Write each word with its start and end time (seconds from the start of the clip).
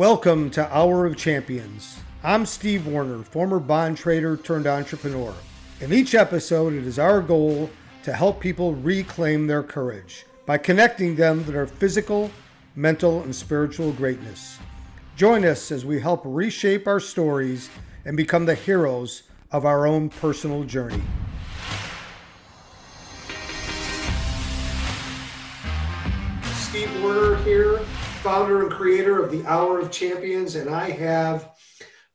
Welcome 0.00 0.48
to 0.52 0.74
Hour 0.74 1.04
of 1.04 1.18
Champions. 1.18 1.98
I'm 2.24 2.46
Steve 2.46 2.86
Warner, 2.86 3.22
former 3.22 3.58
bond 3.60 3.98
trader 3.98 4.38
turned 4.38 4.66
entrepreneur. 4.66 5.34
In 5.82 5.92
each 5.92 6.14
episode, 6.14 6.72
it 6.72 6.86
is 6.86 6.98
our 6.98 7.20
goal 7.20 7.68
to 8.04 8.14
help 8.14 8.40
people 8.40 8.74
reclaim 8.76 9.46
their 9.46 9.62
courage 9.62 10.24
by 10.46 10.56
connecting 10.56 11.16
them 11.16 11.44
to 11.44 11.52
their 11.52 11.66
physical, 11.66 12.30
mental, 12.74 13.22
and 13.24 13.36
spiritual 13.36 13.92
greatness. 13.92 14.58
Join 15.16 15.44
us 15.44 15.70
as 15.70 15.84
we 15.84 16.00
help 16.00 16.22
reshape 16.24 16.88
our 16.88 16.98
stories 16.98 17.68
and 18.06 18.16
become 18.16 18.46
the 18.46 18.54
heroes 18.54 19.24
of 19.52 19.66
our 19.66 19.86
own 19.86 20.08
personal 20.08 20.64
journey. 20.64 21.02
Steve 26.54 27.02
Warner 27.02 27.36
here, 27.42 27.80
founder 28.20 28.62
and 28.62 28.70
creator 28.70 29.22
of 29.22 29.32
the 29.32 29.42
Hour 29.46 29.78
of 29.80 29.90
Champions, 29.90 30.54
and 30.54 30.68
I 30.68 30.90
have 30.90 31.52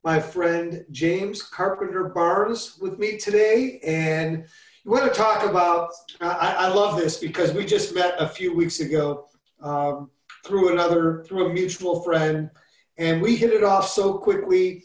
my 0.03 0.19
friend 0.19 0.85
James 0.91 1.41
Carpenter 1.41 2.09
Barnes 2.09 2.77
with 2.79 2.99
me 2.99 3.17
today. 3.17 3.79
And 3.83 4.45
you 4.83 4.91
want 4.91 5.11
to 5.11 5.19
talk 5.19 5.43
about, 5.43 5.89
I, 6.21 6.55
I 6.59 6.67
love 6.67 6.95
this 6.95 7.17
because 7.17 7.53
we 7.53 7.65
just 7.65 7.95
met 7.95 8.13
a 8.19 8.29
few 8.29 8.55
weeks 8.55 8.81
ago 8.81 9.25
um, 9.63 10.11
through 10.45 10.73
another, 10.73 11.23
through 11.27 11.47
a 11.47 11.53
mutual 11.53 12.03
friend, 12.03 12.51
and 12.99 13.19
we 13.19 13.35
hit 13.35 13.51
it 13.51 13.63
off 13.63 13.89
so 13.89 14.13
quickly. 14.13 14.83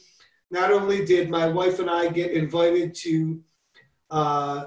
Not 0.50 0.73
only 0.73 1.05
did 1.05 1.28
my 1.28 1.47
wife 1.48 1.80
and 1.80 1.91
I 1.91 2.09
get 2.09 2.30
invited 2.30 2.95
to 2.95 3.42
uh, 4.11 4.64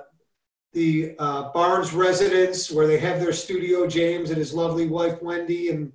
the 0.71 1.15
uh, 1.17 1.51
Barnes 1.51 1.93
residence 1.93 2.69
where 2.69 2.85
they 2.85 2.99
have 2.99 3.19
their 3.19 3.33
studio, 3.33 3.87
James 3.87 4.29
and 4.29 4.37
his 4.37 4.53
lovely 4.53 4.87
wife, 4.87 5.19
Wendy. 5.19 5.69
And 5.69 5.91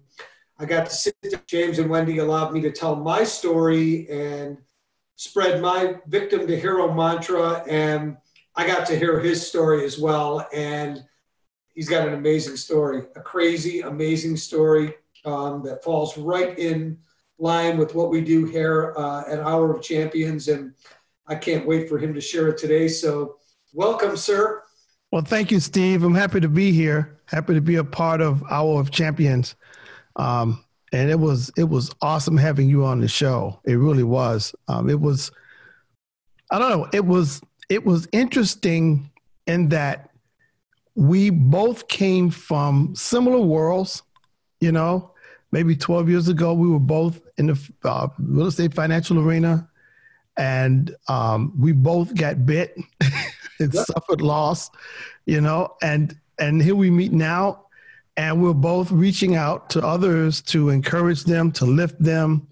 I 0.59 0.65
got 0.65 0.87
to 0.87 0.95
sit. 0.95 1.15
James 1.47 1.79
and 1.79 1.89
Wendy 1.89 2.19
allowed 2.19 2.53
me 2.53 2.61
to 2.63 2.73
tell 2.73 2.97
my 2.97 3.23
story 3.25 4.09
and 4.11 4.59
spread 5.17 5.63
my 5.63 5.97
victim 6.09 6.47
to 6.47 6.59
hero 6.59 6.93
mantra. 6.93 7.63
And 7.69 8.17
I 8.57 8.67
got 8.67 8.87
to 8.89 8.99
hear 8.99 9.21
his 9.21 9.47
story 9.47 9.85
as 9.85 9.99
well. 9.99 10.47
And 10.53 11.03
he's 11.75 11.89
got 11.89 12.09
an 12.09 12.15
amazing 12.15 12.57
story, 12.57 13.05
a 13.15 13.21
crazy, 13.21 13.83
amazing 13.83 14.37
story 14.37 14.95
um, 15.25 15.63
that 15.63 15.85
falls 15.85 16.19
right 16.19 16.59
in 16.59 16.99
line 17.39 17.79
with 17.79 17.95
what 17.95 18.11
we 18.11 18.21
do 18.21 18.45
here 18.45 18.95
uh, 18.97 19.23
at 19.29 19.39
Hour 19.39 19.75
of 19.75 19.83
Champions. 19.83 20.49
And 20.49 20.75
I 21.29 21.37
can't 21.37 21.67
wait 21.67 21.89
for 21.89 21.99
him 21.99 22.13
to 22.15 22.21
share 22.21 22.49
it 22.49 22.59
today. 22.59 22.89
So, 22.89 23.37
welcome, 23.73 24.17
sir. 24.17 24.63
Well, 25.13 25.23
thank 25.23 25.53
you, 25.53 25.61
Steve. 25.61 26.03
I'm 26.03 26.15
happy 26.15 26.41
to 26.41 26.49
be 26.49 26.73
here. 26.73 27.21
Happy 27.27 27.55
to 27.55 27.61
be 27.61 27.77
a 27.77 27.85
part 27.85 28.21
of 28.21 28.43
Hour 28.51 28.81
of 28.81 28.91
Champions. 28.91 29.55
Um, 30.19 30.65
and 30.93 31.11
it 31.11 31.19
was 31.19 31.51
it 31.57 31.69
was 31.69 31.91
awesome 32.03 32.37
having 32.37 32.69
you 32.69 32.85
on 32.85 33.01
the 33.01 33.09
show. 33.09 33.61
It 33.65 33.75
really 33.75 34.05
was. 34.05 34.55
Um, 34.69 34.89
it 34.89 35.01
was. 35.01 35.31
I 36.51 36.59
don't 36.59 36.71
know. 36.71 36.89
It 36.93 37.05
was 37.05 37.43
it 37.69 37.85
was 37.85 38.09
interesting 38.13 39.11
in 39.47 39.69
that 39.69 40.11
we 40.95 41.31
both 41.31 41.89
came 41.89 42.31
from 42.31 42.95
similar 42.95 43.41
worlds. 43.41 44.03
You 44.61 44.73
know, 44.73 45.13
maybe 45.53 45.77
12 45.77 46.09
years 46.09 46.29
ago, 46.29 46.53
we 46.53 46.69
were 46.69 46.81
both 46.81 47.21
in 47.37 47.47
the 47.47 47.71
uh, 47.85 48.09
real 48.19 48.47
estate 48.47 48.75
financial 48.75 49.21
arena, 49.21 49.69
and 50.37 50.97
um, 51.09 51.53
we 51.57 51.73
both 51.73 52.15
got 52.15 52.45
bit. 52.45 52.77
and 53.59 53.75
yep. 53.75 53.87
suffered 53.87 54.21
loss, 54.21 54.71
you 55.27 55.41
know, 55.41 55.77
and 55.83 56.17
and 56.39 56.63
here 56.63 56.75
we 56.75 56.91
meet 56.91 57.13
now, 57.13 57.67
and 58.19 58.43
we're 58.43 58.53
both 58.53 58.91
reaching 58.91 59.37
out 59.37 59.71
to 59.71 59.81
others 59.81 60.43
to 60.43 60.71
encourage 60.71 61.23
them, 61.23 61.53
to 61.53 61.65
lift 61.65 62.03
them, 62.03 62.49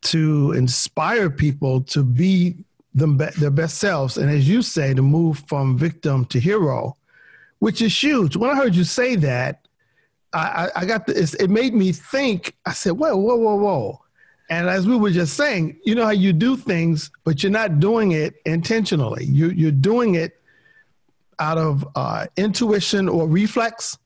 to 0.00 0.52
inspire 0.52 1.28
people 1.28 1.82
to 1.82 2.02
be 2.02 2.56
them 2.94 3.18
their 3.18 3.50
best 3.50 3.78
selves, 3.78 4.16
and 4.16 4.30
as 4.30 4.48
you 4.48 4.62
say, 4.62 4.94
to 4.94 5.02
move 5.02 5.40
from 5.46 5.76
victim 5.76 6.24
to 6.26 6.40
hero, 6.40 6.96
which 7.58 7.82
is 7.82 8.02
huge. 8.02 8.36
When 8.36 8.50
I 8.50 8.54
heard 8.54 8.74
you 8.74 8.84
say 8.84 9.16
that, 9.16 9.66
I, 10.32 10.70
I 10.74 10.84
got 10.84 11.06
the, 11.06 11.36
it 11.38 11.50
made 11.50 11.74
me 11.74 11.92
think. 11.92 12.56
I 12.64 12.72
said, 12.72 12.92
"Whoa, 12.92 13.16
whoa, 13.16 13.36
whoa, 13.36 13.56
whoa." 13.56 14.00
And 14.48 14.68
as 14.68 14.86
we 14.86 14.96
were 14.96 15.10
just 15.10 15.34
saying, 15.34 15.78
you 15.84 15.94
know 15.94 16.04
how 16.04 16.10
you 16.12 16.32
do 16.32 16.56
things, 16.56 17.10
but 17.24 17.42
you're 17.42 17.52
not 17.52 17.78
doing 17.78 18.12
it 18.12 18.34
intentionally. 18.46 19.24
You, 19.24 19.50
you're 19.50 19.70
doing 19.70 20.14
it 20.14 20.40
out 21.38 21.58
of 21.58 21.86
uh, 21.94 22.26
intuition 22.36 23.08
or 23.08 23.26
reflex, 23.26 23.98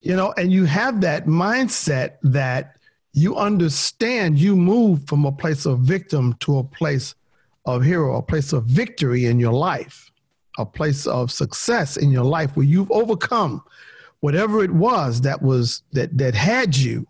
you 0.00 0.16
know, 0.16 0.32
and 0.36 0.52
you 0.52 0.64
have 0.64 1.00
that 1.02 1.26
mindset 1.26 2.16
that 2.22 2.76
you 3.12 3.36
understand 3.36 4.38
you 4.38 4.56
move 4.56 5.06
from 5.06 5.24
a 5.24 5.32
place 5.32 5.66
of 5.66 5.80
victim 5.80 6.34
to 6.40 6.58
a 6.58 6.64
place 6.64 7.14
of 7.66 7.82
hero, 7.82 8.16
a 8.16 8.22
place 8.22 8.52
of 8.52 8.64
victory 8.64 9.26
in 9.26 9.38
your 9.38 9.52
life, 9.52 10.10
a 10.58 10.64
place 10.64 11.06
of 11.06 11.30
success 11.30 11.96
in 11.96 12.10
your 12.10 12.24
life 12.24 12.56
where 12.56 12.66
you've 12.66 12.90
overcome 12.90 13.62
whatever 14.20 14.62
it 14.62 14.70
was 14.70 15.20
that 15.22 15.40
was 15.42 15.82
that 15.92 16.16
that 16.16 16.34
had 16.34 16.76
you 16.76 17.06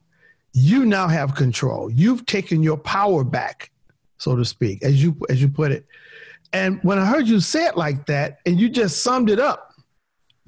you 0.53 0.85
now 0.85 1.07
have 1.07 1.37
control. 1.37 1.91
You've 1.91 2.27
taken 2.27 2.61
your 2.63 2.77
power 2.77 3.23
back, 3.23 3.71
so 4.19 4.35
to 4.35 4.45
speak, 4.45 4.83
as 4.83 5.03
you 5.03 5.17
as 5.29 5.41
you 5.41 5.49
put 5.49 5.71
it. 5.71 5.87
And 6.53 6.81
when 6.83 6.99
I 6.99 7.07
heard 7.07 7.29
you 7.29 7.39
say 7.39 7.67
it 7.67 7.77
like 7.77 8.07
that, 8.07 8.39
and 8.47 8.59
you 8.59 8.69
just 8.69 9.03
summed 9.03 9.31
it 9.31 9.39
up, 9.39 9.75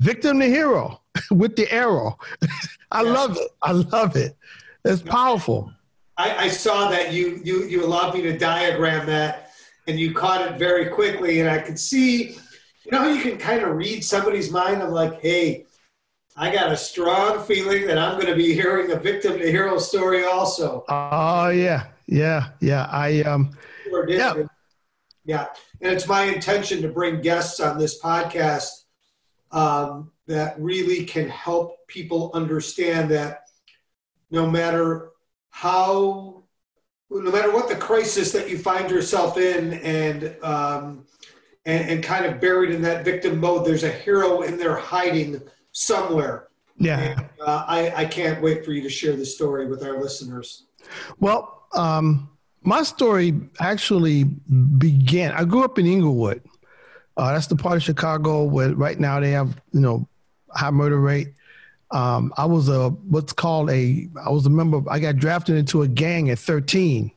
victim 0.01 0.41
to 0.41 0.47
hero 0.47 1.02
with 1.31 1.57
the 1.57 1.71
arrow. 1.73 2.19
I 2.91 3.03
yeah. 3.03 3.11
love 3.11 3.37
it. 3.37 3.51
I 3.63 3.73
love 3.73 4.17
it. 4.17 4.37
It's 4.85 5.03
powerful. 5.03 5.73
I, 6.17 6.45
I, 6.45 6.49
saw 6.49 6.91
that 6.91 7.13
you 7.13 7.41
you 7.43 7.65
you 7.65 7.85
allowed 7.85 8.15
me 8.15 8.23
to 8.23 8.37
diagram 8.37 9.07
that, 9.07 9.53
and 9.87 9.99
you 9.99 10.13
caught 10.13 10.47
it 10.47 10.59
very 10.59 10.87
quickly, 10.87 11.41
and 11.41 11.49
I 11.49 11.59
could 11.59 11.79
see. 11.79 12.37
You 12.85 12.91
know 12.91 12.99
how 12.99 13.09
you 13.09 13.23
can 13.23 13.39
kind 13.39 13.63
of 13.63 13.77
read 13.77 14.05
somebody's 14.05 14.51
mind. 14.51 14.83
I'm 14.83 14.91
like, 14.91 15.21
hey, 15.21 15.67
I 16.37 16.53
got 16.53 16.73
a 16.73 16.77
strong 16.77 17.45
feeling 17.45 17.87
that 17.87 17.99
I'm 17.99 18.15
going 18.15 18.27
to 18.27 18.35
be 18.35 18.55
hearing 18.55 18.91
a 18.91 18.97
victim 18.97 19.39
to 19.39 19.51
hero 19.51 19.79
story 19.79 20.25
also. 20.25 20.85
Oh 20.89 21.49
yeah, 21.49 21.87
yeah, 22.07 22.49
yeah. 22.61 22.89
I 22.91 23.23
um, 23.23 23.57
yeah, 24.09 24.35
yeah, 25.25 25.47
and 25.81 25.93
it's 25.93 26.09
my 26.09 26.25
intention 26.25 26.83
to 26.83 26.89
bring 26.89 27.21
guests 27.21 27.61
on 27.61 27.79
this 27.79 28.01
podcast 28.01 28.85
um, 29.51 30.12
that 30.27 30.61
really 30.61 31.05
can 31.05 31.29
help 31.29 31.87
people 31.89 32.31
understand 32.35 33.11
that 33.11 33.45
no 34.31 34.51
matter 34.51 35.11
how, 35.51 36.45
no 37.11 37.31
matter 37.31 37.53
what 37.53 37.69
the 37.69 37.77
crisis 37.77 38.33
that 38.33 38.49
you 38.49 38.57
find 38.57 38.91
yourself 38.91 39.37
in, 39.37 39.75
and 39.75 40.37
um, 40.43 41.05
and, 41.67 41.89
and 41.91 42.05
kind 42.05 42.25
of 42.25 42.41
buried 42.41 42.71
in 42.71 42.83
that 42.83 43.05
victim 43.05 43.39
mode, 43.39 43.67
there's 43.67 43.85
a 43.85 43.91
hero 43.91 44.43
in 44.43 44.57
there 44.57 44.77
hiding 44.77 45.41
somewhere. 45.73 46.49
Yeah. 46.77 46.99
And, 46.99 47.29
uh, 47.41 47.65
I, 47.69 47.93
I 47.95 48.05
can't 48.07 48.43
wait 48.43 48.65
for 48.65 48.73
you 48.73 48.83
to 48.83 48.89
share 48.89 49.15
the 49.15 49.27
story 49.27 49.67
with 49.67 49.85
our 49.85 50.01
listeners. 50.01 50.65
Well, 51.21 51.67
um, 51.75 52.31
my 52.63 52.83
story 52.83 53.35
actually 53.61 54.25
began, 54.25 55.33
I 55.33 55.45
grew 55.45 55.65
up 55.65 55.79
in 55.79 55.87
Englewood. 55.87 56.43
Uh, 57.17 57.33
that's 57.33 57.47
the 57.47 57.57
part 57.57 57.77
of 57.77 57.83
Chicago 57.83 58.45
where 58.45 58.75
right 58.75 58.99
now 58.99 59.21
they 59.21 59.31
have, 59.31 59.61
you 59.73 59.81
know, 59.81 60.09
high 60.55 60.71
murder 60.71 61.01
rate. 61.01 61.29
Um, 61.91 62.33
I 62.37 62.47
was 62.47 62.69
a, 62.69 62.89
what's 62.89 63.33
called 63.33 63.71
a, 63.71 64.09
I 64.25 64.31
was 64.31 64.47
a 64.47 64.51
member, 64.51 64.83
I 64.91 64.99
got 64.99 65.17
drafted 65.17 65.57
into 65.57 65.83
a 65.83 65.89
gang 65.89 66.31
at 66.31 66.39
13. 66.39 67.11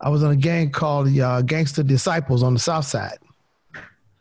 I 0.00 0.08
was 0.08 0.22
in 0.22 0.30
a 0.30 0.36
gang 0.36 0.70
called 0.70 1.08
the 1.08 1.20
uh, 1.20 1.42
Gangster 1.42 1.82
Disciples 1.82 2.42
on 2.42 2.54
the 2.54 2.60
South 2.60 2.86
Side. 2.86 3.18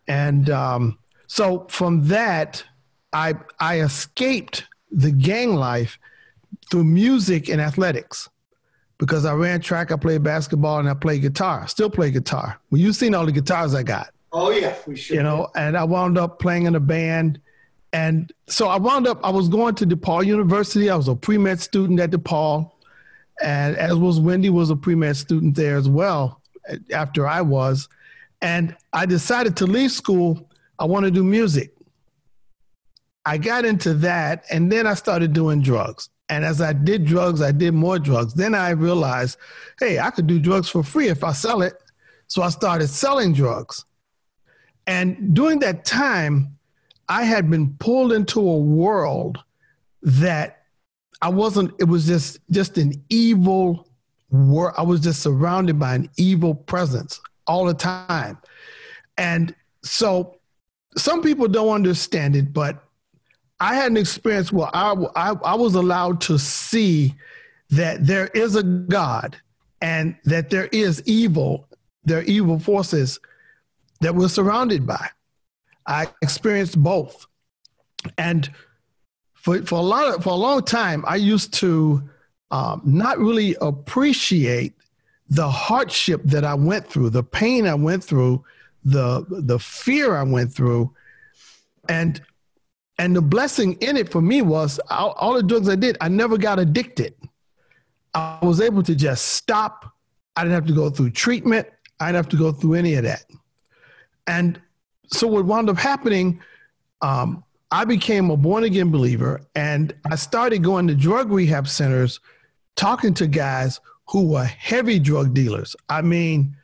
And 0.07 0.49
um, 0.49 0.97
so 1.27 1.65
from 1.69 2.07
that, 2.07 2.63
I 3.13 3.35
I 3.59 3.81
escaped 3.81 4.65
the 4.91 5.11
gang 5.11 5.55
life 5.55 5.97
through 6.69 6.83
music 6.83 7.49
and 7.49 7.61
athletics 7.61 8.29
because 8.97 9.25
I 9.25 9.33
ran 9.33 9.61
track, 9.61 9.91
I 9.91 9.95
played 9.95 10.23
basketball, 10.23 10.79
and 10.79 10.89
I 10.89 10.93
played 10.93 11.21
guitar. 11.21 11.67
Still 11.67 11.89
play 11.89 12.11
guitar. 12.11 12.59
Well, 12.69 12.81
you've 12.81 12.95
seen 12.95 13.13
all 13.15 13.25
the 13.25 13.31
guitars 13.31 13.75
I 13.75 13.83
got. 13.83 14.09
Oh 14.31 14.49
yeah, 14.49 14.75
we 14.87 14.95
should. 14.95 15.17
You 15.17 15.23
know, 15.23 15.49
and 15.55 15.77
I 15.77 15.83
wound 15.83 16.17
up 16.17 16.39
playing 16.39 16.65
in 16.65 16.75
a 16.75 16.79
band, 16.79 17.39
and 17.93 18.33
so 18.47 18.67
I 18.67 18.77
wound 18.77 19.07
up. 19.07 19.23
I 19.23 19.29
was 19.29 19.47
going 19.47 19.75
to 19.75 19.85
DePaul 19.85 20.25
University. 20.25 20.89
I 20.89 20.95
was 20.95 21.07
a 21.07 21.15
pre 21.15 21.37
med 21.37 21.61
student 21.61 21.99
at 21.99 22.11
DePaul, 22.11 22.71
and 23.41 23.77
as 23.77 23.95
was 23.95 24.19
Wendy 24.19 24.49
was 24.49 24.69
a 24.69 24.75
pre 24.75 24.95
med 24.95 25.15
student 25.15 25.55
there 25.55 25.77
as 25.77 25.87
well. 25.87 26.41
After 26.91 27.27
I 27.27 27.41
was, 27.41 27.87
and 28.41 28.75
I 28.91 29.05
decided 29.05 29.55
to 29.57 29.65
leave 29.65 29.91
school. 29.91 30.49
I 30.79 30.85
want 30.85 31.05
to 31.05 31.11
do 31.11 31.23
music. 31.23 31.73
I 33.25 33.37
got 33.37 33.63
into 33.63 33.93
that 33.95 34.43
and 34.51 34.71
then 34.71 34.85
I 34.85 34.95
started 34.95 35.33
doing 35.33 35.61
drugs. 35.61 36.09
And 36.29 36.43
as 36.43 36.61
I 36.61 36.73
did 36.73 37.05
drugs, 37.05 37.41
I 37.41 37.51
did 37.51 37.73
more 37.73 37.99
drugs. 37.99 38.33
Then 38.33 38.55
I 38.55 38.71
realized, 38.71 39.37
hey, 39.79 39.99
I 39.99 40.09
could 40.09 40.27
do 40.27 40.39
drugs 40.39 40.69
for 40.69 40.83
free 40.83 41.07
if 41.07 41.23
I 41.23 41.31
sell 41.31 41.61
it. 41.61 41.73
So 42.27 42.41
I 42.41 42.49
started 42.49 42.87
selling 42.87 43.33
drugs. 43.33 43.85
And 44.87 45.33
during 45.33 45.59
that 45.59 45.85
time, 45.85 46.57
I 47.13 47.25
had 47.25 47.47
been 47.47 47.75
pulled 47.75 48.11
into 48.11 48.39
a 48.39 48.57
world 48.57 49.37
that 50.01 50.63
I 51.21 51.29
wasn't, 51.29 51.71
it 51.79 51.83
was 51.83 52.07
just, 52.07 52.39
just 52.49 52.79
an 52.79 52.93
evil 53.07 53.87
were, 54.31 54.73
I 54.79 54.81
was 54.81 54.99
just 54.99 55.21
surrounded 55.21 55.77
by 55.77 55.93
an 55.93 56.09
evil 56.17 56.55
presence 56.55 57.21
all 57.45 57.65
the 57.65 57.75
time. 57.75 58.39
And 59.19 59.53
so 59.83 60.39
some 60.97 61.21
people 61.21 61.47
don't 61.47 61.69
understand 61.69 62.35
it, 62.35 62.51
but 62.51 62.83
I 63.59 63.75
had 63.75 63.91
an 63.91 63.97
experience 63.97 64.51
where 64.51 64.75
I, 64.75 64.95
I, 65.15 65.33
I 65.33 65.53
was 65.53 65.75
allowed 65.75 66.19
to 66.21 66.39
see 66.39 67.13
that 67.69 68.07
there 68.07 68.29
is 68.33 68.55
a 68.55 68.63
God 68.63 69.37
and 69.83 70.15
that 70.25 70.49
there 70.49 70.67
is 70.71 71.03
evil, 71.05 71.67
there 72.05 72.21
are 72.21 72.23
evil 72.23 72.57
forces 72.57 73.19
that 74.01 74.15
we're 74.15 74.29
surrounded 74.29 74.87
by. 74.87 75.07
I 75.85 76.07
experienced 76.21 76.81
both. 76.81 77.25
And 78.17 78.49
for, 79.33 79.61
for 79.63 79.75
a 79.75 79.81
lot 79.81 80.15
of, 80.15 80.23
for 80.23 80.29
a 80.29 80.35
long 80.35 80.63
time, 80.63 81.03
I 81.07 81.17
used 81.17 81.53
to 81.55 82.03
um, 82.51 82.81
not 82.85 83.17
really 83.17 83.55
appreciate 83.61 84.73
the 85.29 85.49
hardship 85.49 86.21
that 86.25 86.43
I 86.43 86.53
went 86.53 86.87
through, 86.87 87.09
the 87.09 87.23
pain 87.23 87.65
I 87.65 87.73
went 87.73 88.03
through, 88.03 88.43
the 88.85 89.25
the 89.29 89.57
fear 89.57 90.15
I 90.15 90.23
went 90.23 90.53
through, 90.53 90.93
and 91.89 92.21
and 92.97 93.15
the 93.15 93.21
blessing 93.21 93.73
in 93.81 93.97
it 93.97 94.09
for 94.09 94.21
me 94.21 94.41
was 94.41 94.79
all, 94.89 95.13
all 95.13 95.33
the 95.33 95.43
drugs 95.43 95.67
I 95.67 95.75
did, 95.75 95.97
I 95.99 96.09
never 96.09 96.37
got 96.37 96.59
addicted. 96.59 97.15
I 98.13 98.37
was 98.43 98.61
able 98.61 98.83
to 98.83 98.93
just 98.93 99.25
stop. 99.29 99.91
I 100.35 100.43
didn't 100.43 100.53
have 100.53 100.67
to 100.67 100.73
go 100.73 100.89
through 100.89 101.11
treatment. 101.11 101.67
I 101.99 102.07
didn't 102.07 102.17
have 102.17 102.29
to 102.29 102.37
go 102.37 102.51
through 102.51 102.75
any 102.75 102.93
of 102.93 103.03
that. 103.03 103.25
And 104.27 104.61
so 105.07 105.27
what 105.27 105.45
wound 105.45 105.69
up 105.69 105.77
happening, 105.77 106.39
um, 107.01 107.43
I 107.71 107.85
became 107.85 108.29
a 108.29 108.37
born 108.37 108.63
again 108.63 108.91
believer 108.91 109.41
and 109.55 109.93
I 110.09 110.15
started 110.15 110.63
going 110.63 110.87
to 110.87 110.95
drug 110.95 111.31
rehab 111.31 111.67
centers, 111.67 112.19
talking 112.75 113.13
to 113.15 113.27
guys 113.27 113.79
who 114.07 114.27
were 114.27 114.43
heavy 114.43 114.99
drug 114.99 115.33
dealers. 115.33 115.75
I 115.89 116.01
mean, 116.01 116.55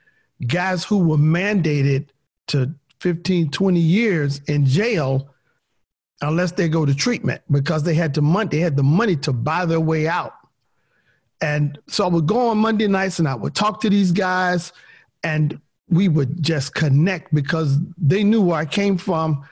guys 0.48 0.84
who 0.84 1.00
were 1.00 1.18
mandated 1.18 2.10
to 2.48 2.74
15, 3.00 3.50
20 3.52 3.80
years 3.80 4.42
in 4.48 4.66
jail 4.66 5.34
unless 6.22 6.52
they 6.52 6.68
go 6.68 6.86
to 6.86 6.94
treatment 6.94 7.42
because 7.50 7.84
they 7.84 7.94
had 7.94 8.14
the 8.14 8.22
money, 8.22 8.50
they 8.50 8.60
had 8.60 8.76
the 8.76 8.84
money 8.84 9.16
to 9.16 9.32
buy 9.32 9.66
their 9.66 9.80
way 9.80 10.08
out. 10.08 10.34
And 11.42 11.80
so 11.88 12.04
I 12.04 12.08
would 12.08 12.28
go 12.28 12.50
on 12.50 12.58
Monday 12.58 12.88
nights 12.88 13.20
and 13.20 13.28
I 13.28 13.36
would 13.36 13.56
talk 13.56 13.82
to 13.82 13.90
these 13.90 14.12
guys 14.12 14.74
and 15.24 15.60
we 15.90 16.08
would 16.08 16.42
just 16.42 16.74
connect 16.74 17.34
because 17.34 17.78
they 17.98 18.24
knew 18.24 18.42
where 18.42 18.58
I 18.58 18.66
came 18.66 18.98
from. 18.98 19.44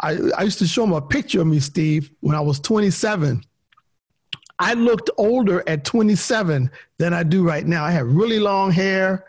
I, 0.00 0.16
I 0.36 0.42
used 0.42 0.58
to 0.60 0.66
show 0.66 0.82
them 0.82 0.92
a 0.92 1.02
picture 1.02 1.40
of 1.40 1.46
me, 1.46 1.60
Steve, 1.60 2.10
when 2.20 2.36
I 2.36 2.40
was 2.40 2.60
27. 2.60 3.44
I 4.58 4.74
looked 4.74 5.10
older 5.16 5.62
at 5.66 5.84
27 5.84 6.70
than 6.98 7.14
I 7.14 7.22
do 7.22 7.42
right 7.42 7.66
now. 7.66 7.84
I 7.84 7.90
had 7.90 8.04
really 8.04 8.38
long 8.38 8.70
hair, 8.70 9.24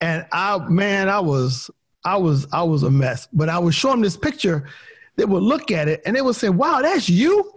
and 0.00 0.26
I 0.32 0.58
man, 0.68 1.08
I 1.08 1.20
was 1.20 1.70
I 2.04 2.16
was 2.16 2.46
I 2.52 2.62
was 2.62 2.82
a 2.82 2.90
mess. 2.90 3.28
But 3.32 3.48
I 3.48 3.58
would 3.58 3.74
show 3.74 3.90
them 3.90 4.02
this 4.02 4.16
picture, 4.16 4.68
they 5.16 5.24
would 5.24 5.42
look 5.42 5.70
at 5.70 5.88
it 5.88 6.02
and 6.04 6.14
they 6.14 6.20
would 6.20 6.36
say, 6.36 6.50
"Wow, 6.50 6.82
that's 6.82 7.08
you." 7.08 7.50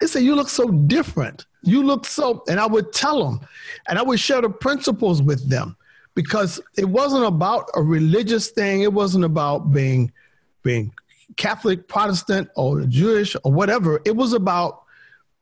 They 0.00 0.08
say, 0.08 0.20
"You 0.20 0.34
look 0.34 0.48
so 0.48 0.68
different. 0.68 1.46
You 1.62 1.84
look 1.84 2.06
so," 2.06 2.42
and 2.48 2.58
I 2.58 2.66
would 2.66 2.92
tell 2.92 3.24
them, 3.24 3.40
and 3.88 3.98
I 3.98 4.02
would 4.02 4.18
share 4.18 4.42
the 4.42 4.50
principles 4.50 5.22
with 5.22 5.48
them 5.48 5.76
because 6.14 6.60
it 6.76 6.84
wasn't 6.84 7.24
about 7.24 7.68
a 7.74 7.82
religious 7.82 8.50
thing. 8.50 8.82
It 8.82 8.92
wasn't 8.92 9.24
about 9.24 9.72
being 9.72 10.12
being 10.62 10.92
Catholic, 11.36 11.88
Protestant, 11.88 12.48
or 12.56 12.82
Jewish 12.82 13.36
or 13.44 13.52
whatever. 13.52 14.00
It 14.04 14.14
was 14.14 14.32
about 14.32 14.82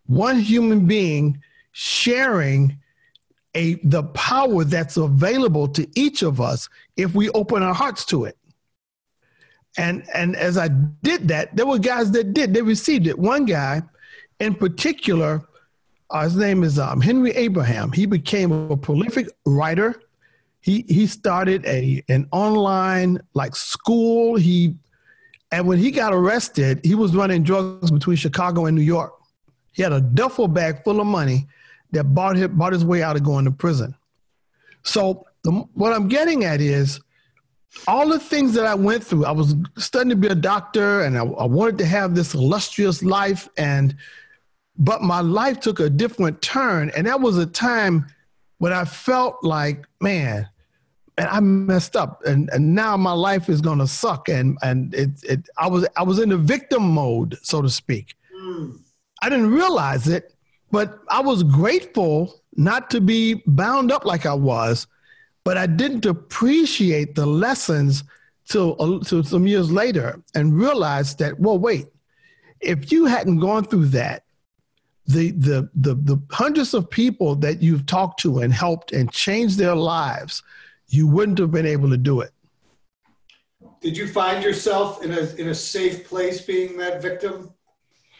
one 0.07 0.39
human 0.39 0.87
being 0.87 1.43
sharing 1.73 2.79
a 3.55 3.75
the 3.83 4.05
power 4.05 4.65
that's 4.65 4.97
available 4.97 5.67
to 5.69 5.89
each 5.99 6.23
of 6.23 6.41
us 6.41 6.69
if 6.97 7.15
we 7.15 7.31
open 7.31 7.63
our 7.63 7.75
hearts 7.75 8.05
to 8.07 8.25
it. 8.25 8.37
And 9.77 10.05
and 10.15 10.37
as 10.37 10.57
I 10.57 10.69
did 10.69 11.29
that, 11.29 11.55
there 11.57 11.67
were 11.67 11.79
guys 11.79 12.11
that 12.13 12.33
did. 12.33 12.55
They 12.55 12.63
received 12.63 13.07
it. 13.07 13.19
One 13.19 13.45
guy, 13.45 13.83
in 14.39 14.55
particular, 14.55 15.43
uh, 16.11 16.25
his 16.25 16.37
name 16.37 16.63
is 16.63 16.79
um, 16.79 17.01
Henry 17.01 17.31
Abraham. 17.33 17.93
He 17.93 18.07
became 18.07 18.53
a 18.53 18.77
prolific 18.77 19.29
writer 19.47 20.01
he 20.61 20.85
he 20.89 21.07
started 21.07 21.65
a 21.67 22.03
an 22.09 22.29
online 22.33 23.21
like 23.35 23.57
school. 23.57 24.37
He 24.37 24.75
and 25.53 25.67
when 25.67 25.79
he 25.79 25.91
got 25.91 26.13
arrested, 26.13 26.81
he 26.85 26.95
was 26.95 27.17
running 27.17 27.43
drugs 27.43 27.91
between 27.91 28.17
Chicago 28.17 28.67
and 28.67 28.77
New 28.77 28.83
York. 28.83 29.15
He 29.73 29.83
had 29.83 29.93
a 29.93 30.01
duffel 30.01 30.49
bag 30.49 30.85
full 30.85 31.01
of 31.01 31.07
money 31.07 31.47
that 31.93 32.05
bought 32.15 32.37
him 32.37 32.57
bought 32.57 32.73
his 32.73 32.85
way 32.85 33.03
out 33.03 33.17
of 33.17 33.23
going 33.23 33.45
to 33.47 33.51
prison. 33.51 33.95
So 34.83 35.27
the, 35.43 35.53
what 35.75 35.93
I'm 35.93 36.09
getting 36.09 36.45
at 36.45 36.61
is 36.61 37.01
all 37.87 38.09
the 38.09 38.19
things 38.19 38.53
that 38.55 38.67
I 38.67 38.75
went 38.75 39.05
through. 39.05 39.25
I 39.25 39.31
was 39.31 39.55
studying 39.79 40.11
to 40.11 40.17
be 40.17 40.29
a 40.29 40.35
doctor, 40.35 41.03
and 41.03 41.17
I, 41.17 41.23
I 41.23 41.45
wanted 41.45 41.79
to 41.79 41.87
have 41.87 42.15
this 42.15 42.35
illustrious 42.35 43.03
life, 43.03 43.49
and 43.57 43.97
but 44.77 45.03
my 45.03 45.21
life 45.21 45.61
took 45.61 45.81
a 45.81 45.89
different 45.89 46.43
turn, 46.43 46.91
and 46.97 47.07
that 47.07 47.21
was 47.21 47.39
a 47.39 47.47
time 47.47 48.07
when 48.61 48.75
I 48.75 48.85
felt 48.85 49.43
like, 49.43 49.87
man, 50.03 50.47
and 51.17 51.29
I 51.29 51.41
messed 51.41 51.97
up, 51.97 52.23
and, 52.27 52.51
and 52.53 52.75
now 52.75 52.95
my 52.95 53.13
life 53.13 53.49
is 53.49 53.63
gonna 53.63 53.87
suck, 53.87 54.29
and 54.29 54.59
and 54.63 54.95
it, 54.95 55.11
it 55.23 55.49
I 55.57 55.67
was 55.67 55.89
I 55.97 56.03
was 56.03 56.19
in 56.19 56.29
the 56.29 56.37
victim 56.37 56.83
mode, 56.83 57.39
so 57.43 57.63
to 57.63 57.71
speak. 57.71 58.15
Mm. 58.39 58.79
I 59.23 59.31
didn't 59.31 59.51
realize 59.51 60.09
it, 60.09 60.35
but 60.71 60.99
I 61.09 61.21
was 61.21 61.43
grateful 61.43 62.43
not 62.57 62.91
to 62.91 63.01
be 63.01 63.43
bound 63.47 63.91
up 63.91 64.05
like 64.05 64.27
I 64.27 64.35
was, 64.35 64.87
but 65.43 65.57
I 65.57 65.67
didn't 65.67 66.05
appreciate 66.05 67.15
the 67.15 67.27
lessons 67.27 68.05
till, 68.47 68.77
uh, 68.79 69.03
till 69.03 69.25
some 69.25 69.47
years 69.47 69.73
later, 69.73 70.21
and 70.35 70.55
realized 70.55 71.19
that 71.21 71.41
well, 71.41 71.59
wait, 71.59 71.87
if 72.61 72.93
you 72.93 73.07
hadn't 73.07 73.39
gone 73.39 73.65
through 73.65 73.87
that, 73.87 74.25
the, 75.13 75.31
the, 75.33 75.71
the, 75.75 75.95
the 75.95 76.23
hundreds 76.31 76.75
of 76.75 76.89
people 76.89 77.35
that 77.37 77.63
you've 77.63 77.87
talked 77.87 78.21
to 78.21 78.41
and 78.41 78.53
helped 78.53 78.93
and 78.93 79.11
changed 79.11 79.59
their 79.59 79.75
lives, 79.75 80.43
you 80.89 81.07
wouldn't 81.07 81.39
have 81.39 81.51
been 81.51 81.67
able 81.67 81.91
to 81.91 81.97
do 81.97 82.21
it. 82.21 82.33
Did 83.81 83.97
you 83.97 84.07
find 84.07 84.45
yourself 84.45 85.03
in 85.05 85.13
a, 85.13 85.35
in 85.37 85.49
a 85.49 85.55
safe 85.55 86.09
place 86.09 86.41
being 86.41 86.77
that 86.79 87.01
victim? 87.01 87.51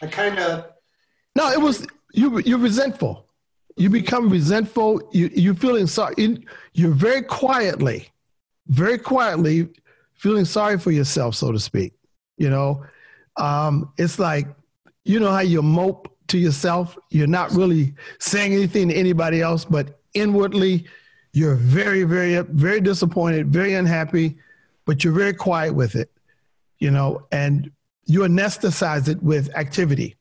I 0.01 0.07
kind 0.07 0.39
of. 0.39 0.71
No, 1.35 1.49
it 1.51 1.61
was, 1.61 1.85
you, 2.13 2.39
you're 2.39 2.57
resentful. 2.57 3.27
You 3.77 3.89
become 3.89 4.29
resentful. 4.29 5.01
You, 5.13 5.29
you're 5.33 5.55
feeling 5.55 5.87
sorry. 5.87 6.13
You're 6.73 6.91
very 6.91 7.21
quietly, 7.21 8.09
very 8.67 8.97
quietly 8.97 9.69
feeling 10.15 10.45
sorry 10.45 10.77
for 10.77 10.91
yourself, 10.91 11.35
so 11.35 11.51
to 11.51 11.59
speak. 11.59 11.93
You 12.37 12.49
know, 12.49 12.83
um, 13.37 13.93
it's 13.97 14.19
like, 14.19 14.47
you 15.05 15.19
know 15.19 15.31
how 15.31 15.39
you 15.39 15.61
mope 15.61 16.10
to 16.31 16.37
yourself. 16.37 16.97
You're 17.09 17.27
not 17.27 17.51
really 17.51 17.93
saying 18.19 18.53
anything 18.53 18.89
to 18.89 18.95
anybody 18.95 19.41
else, 19.41 19.63
but 19.65 19.99
inwardly, 20.13 20.85
you're 21.33 21.55
very, 21.55 22.03
very, 22.03 22.39
very 22.39 22.81
disappointed, 22.81 23.47
very 23.53 23.75
unhappy, 23.75 24.37
but 24.85 25.03
you're 25.03 25.13
very 25.13 25.33
quiet 25.33 25.73
with 25.73 25.95
it, 25.95 26.11
you 26.79 26.91
know, 26.91 27.25
and 27.31 27.71
you 28.05 28.21
anesthetize 28.21 29.07
it 29.07 29.21
with 29.21 29.55
activity. 29.55 30.15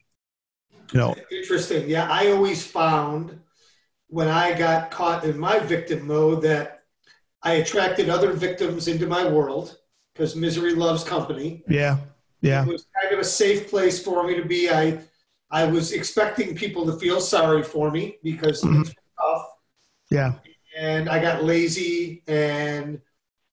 You 0.93 1.01
know, 1.01 1.15
interesting. 1.31 1.89
Yeah, 1.89 2.09
I 2.11 2.31
always 2.33 2.67
found 2.67 3.41
when 4.09 4.29
I 4.29 4.59
got 4.59 4.91
caught 4.91 5.25
in 5.25 5.39
my 5.39 5.61
victim 5.61 6.07
mode 6.07 6.43
that 6.43 6.83
I 7.43 7.55
attracted 7.55 8.09
other 8.09 8.33
victims 8.33 8.89
into 8.89 9.07
my 9.07 9.27
world 9.29 9.79
because 10.13 10.35
misery 10.37 10.75
loves 10.75 11.05
company. 11.05 11.63
Yeah. 11.69 11.99
Yeah. 12.41 12.63
It 12.63 12.69
was 12.69 12.87
kind 13.01 13.15
of 13.15 13.21
a 13.21 13.25
safe 13.25 13.71
place 13.71 14.03
for 14.03 14.27
me 14.27 14.35
to 14.37 14.45
be. 14.45 14.71
I 14.71 14.99
I 15.51 15.65
was 15.65 15.93
expecting 15.93 16.55
people 16.55 16.87
to 16.87 16.93
feel 16.99 17.21
sorry 17.21 17.63
for 17.63 17.91
me 17.91 18.19
because 18.23 18.63
mm-hmm. 18.63 18.83
it's 18.83 18.95
tough. 19.21 19.47
Yeah. 20.11 20.35
And 20.79 21.09
I 21.09 21.21
got 21.21 21.45
lazy 21.45 22.23
and 22.29 23.01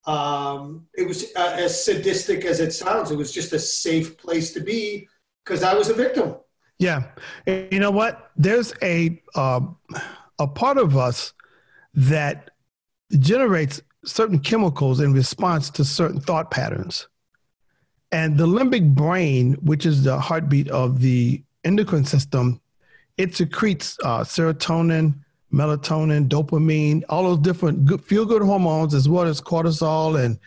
um, 0.05 0.85
it 0.95 1.07
was 1.07 1.25
uh, 1.35 1.55
as 1.57 1.83
sadistic 1.83 2.45
as 2.45 2.59
it 2.59 2.71
sounds. 2.71 3.11
It 3.11 3.17
was 3.17 3.33
just 3.33 3.51
a 3.53 3.59
safe 3.59 4.17
place 4.17 4.53
to 4.53 4.59
be 4.59 5.07
because 5.43 5.63
I 5.63 5.73
was 5.73 5.89
a 5.89 5.93
victim. 5.93 6.35
Yeah. 6.79 7.03
You 7.47 7.79
know 7.79 7.91
what? 7.91 8.31
There's 8.35 8.73
a, 8.83 9.21
uh, 9.35 9.61
a 10.39 10.47
part 10.47 10.77
of 10.77 10.95
us 10.95 11.33
that 11.95 12.51
generates 13.17 13.81
certain 14.05 14.39
chemicals 14.39 14.99
in 14.99 15.13
response 15.13 15.69
to 15.71 15.83
certain 15.83 16.21
thought 16.21 16.51
patterns. 16.51 17.07
And 18.11 18.37
the 18.37 18.47
limbic 18.47 18.93
brain, 18.93 19.53
which 19.55 19.85
is 19.85 20.03
the 20.03 20.19
heartbeat 20.19 20.69
of 20.69 21.01
the 21.01 21.43
endocrine 21.63 22.05
system, 22.05 22.61
it 23.17 23.35
secretes 23.35 23.97
uh, 24.03 24.19
serotonin, 24.19 25.15
melatonin, 25.51 26.27
dopamine, 26.27 27.03
all 27.09 27.23
those 27.23 27.39
different 27.39 27.85
good, 27.85 28.03
feel 28.03 28.25
good 28.25 28.41
hormones, 28.41 28.93
as 28.93 29.09
well 29.09 29.25
as 29.25 29.41
cortisol 29.41 30.23
and 30.23 30.39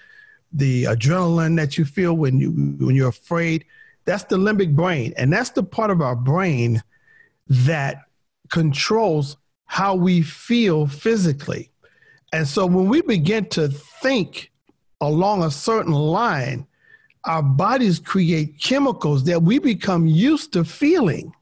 the 0.52 0.85
adrenaline 0.85 1.57
that 1.57 1.79
you 1.79 1.85
feel 1.85 2.14
when 2.14 2.38
you 2.38 2.50
when 2.50 2.95
you're 2.95 3.09
afraid. 3.09 3.64
That's 4.05 4.25
the 4.25 4.37
limbic 4.37 4.75
brain, 4.75 5.12
and 5.17 5.33
that's 5.33 5.50
the 5.50 5.62
part 5.62 5.90
of 5.90 6.00
our 6.00 6.17
brain 6.17 6.83
that 7.49 8.02
controls 8.50 9.37
how 9.67 9.95
we 9.95 10.23
feel 10.23 10.87
physically. 10.87 11.71
And 12.33 12.47
so 12.47 12.67
when 12.67 12.88
we 12.88 13.02
begin 13.02 13.47
to 13.50 13.69
think 13.69 14.50
along 15.00 15.43
a 15.43 15.50
certain 15.50 15.93
line, 15.93 16.67
our 17.25 17.43
bodies 17.43 17.99
create 17.99 18.61
chemicals 18.61 19.25
that 19.25 19.43
we 19.43 19.59
become 19.59 20.07
used 20.07 20.53
to 20.55 20.65
feeling 20.65 21.33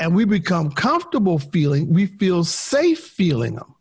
and 0.00 0.14
we 0.14 0.24
become 0.24 0.70
comfortable 0.70 1.38
feeling, 1.38 1.92
we 1.92 2.06
feel 2.06 2.44
safe 2.44 3.00
feeling 3.00 3.56
them. 3.56 3.74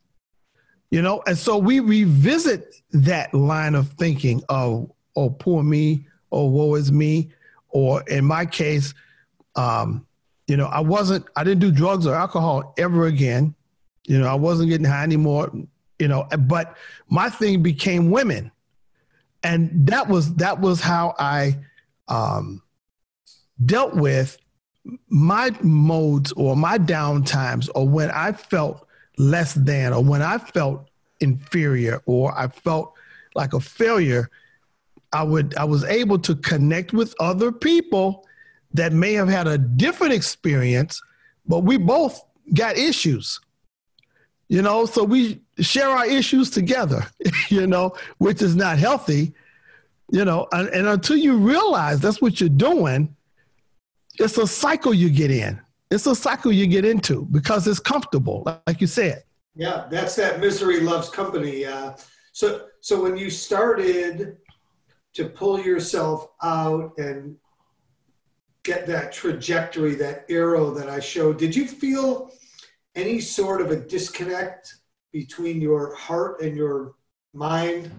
You 0.89 1.01
know, 1.01 1.23
and 1.25 1.37
so 1.37 1.57
we 1.57 1.79
revisit 1.79 2.75
that 2.91 3.33
line 3.33 3.75
of 3.75 3.89
thinking 3.93 4.43
of, 4.49 4.91
oh, 5.15 5.29
poor 5.29 5.63
me, 5.63 6.05
or 6.29 6.49
woe 6.49 6.75
is 6.75 6.91
me, 6.91 7.31
or 7.69 8.03
in 8.09 8.25
my 8.25 8.45
case, 8.45 8.93
um, 9.55 10.05
you 10.47 10.57
know, 10.57 10.67
I 10.67 10.81
wasn't, 10.81 11.25
I 11.37 11.45
didn't 11.45 11.61
do 11.61 11.71
drugs 11.71 12.05
or 12.05 12.13
alcohol 12.13 12.73
ever 12.77 13.05
again. 13.05 13.55
You 14.05 14.19
know, 14.19 14.27
I 14.27 14.33
wasn't 14.33 14.69
getting 14.69 14.85
high 14.85 15.03
anymore, 15.03 15.49
you 15.97 16.09
know, 16.09 16.27
but 16.39 16.75
my 17.07 17.29
thing 17.29 17.63
became 17.63 18.11
women. 18.11 18.51
And 19.43 19.87
that 19.87 20.07
was, 20.07 20.35
that 20.35 20.59
was 20.59 20.81
how 20.81 21.15
I 21.17 21.57
um, 22.07 22.61
dealt 23.65 23.95
with 23.95 24.37
my 25.09 25.51
modes 25.61 26.31
or 26.33 26.55
my 26.55 26.77
downtimes 26.77 27.69
or 27.75 27.87
when 27.87 28.11
I 28.11 28.31
felt 28.31 28.87
less 29.17 29.53
than 29.53 29.93
or 29.93 30.03
when 30.03 30.21
I 30.21 30.37
felt 30.37 30.89
inferior 31.19 32.01
or 32.05 32.37
I 32.37 32.47
felt 32.47 32.93
like 33.35 33.53
a 33.53 33.59
failure, 33.59 34.29
I 35.13 35.23
would 35.23 35.55
I 35.55 35.63
was 35.65 35.83
able 35.83 36.19
to 36.19 36.35
connect 36.35 36.93
with 36.93 37.13
other 37.19 37.51
people 37.51 38.25
that 38.73 38.93
may 38.93 39.13
have 39.13 39.27
had 39.27 39.47
a 39.47 39.57
different 39.57 40.13
experience, 40.13 41.01
but 41.45 41.59
we 41.59 41.77
both 41.77 42.23
got 42.53 42.77
issues. 42.77 43.39
You 44.51 44.61
know, 44.61 44.85
so 44.85 45.05
we 45.05 45.39
share 45.59 45.87
our 45.87 46.05
issues 46.05 46.49
together, 46.49 47.07
you 47.49 47.67
know, 47.67 47.95
which 48.17 48.41
is 48.41 48.53
not 48.53 48.77
healthy, 48.77 49.33
you 50.11 50.25
know, 50.25 50.45
and, 50.51 50.67
and 50.67 50.87
until 50.87 51.15
you 51.15 51.37
realize 51.37 52.01
that's 52.01 52.21
what 52.21 52.41
you're 52.41 52.49
doing, 52.49 53.15
it's 54.19 54.37
a 54.37 54.45
cycle 54.45 54.93
you 54.93 55.09
get 55.09 55.31
in. 55.31 55.61
It's 55.89 56.05
a 56.05 56.13
cycle 56.13 56.51
you 56.51 56.67
get 56.67 56.83
into 56.83 57.23
because 57.31 57.65
it's 57.65 57.79
comfortable, 57.79 58.43
like 58.67 58.81
you 58.81 58.87
said. 58.87 59.23
Yeah, 59.55 59.87
that's 59.89 60.17
that 60.17 60.41
misery 60.41 60.81
loves 60.81 61.09
company. 61.09 61.65
Uh, 61.65 61.93
so, 62.33 62.67
so 62.81 63.01
when 63.01 63.15
you 63.15 63.29
started 63.29 64.35
to 65.13 65.29
pull 65.29 65.61
yourself 65.61 66.27
out 66.43 66.91
and 66.97 67.37
get 68.63 68.85
that 68.87 69.13
trajectory, 69.13 69.95
that 69.95 70.25
arrow 70.27 70.71
that 70.71 70.89
I 70.89 70.99
showed, 70.99 71.37
did 71.37 71.55
you 71.55 71.65
feel 71.65 72.31
any 72.95 73.19
sort 73.19 73.61
of 73.61 73.71
a 73.71 73.75
disconnect 73.75 74.75
between 75.11 75.61
your 75.61 75.95
heart 75.95 76.41
and 76.41 76.55
your 76.55 76.95
mind? 77.33 77.91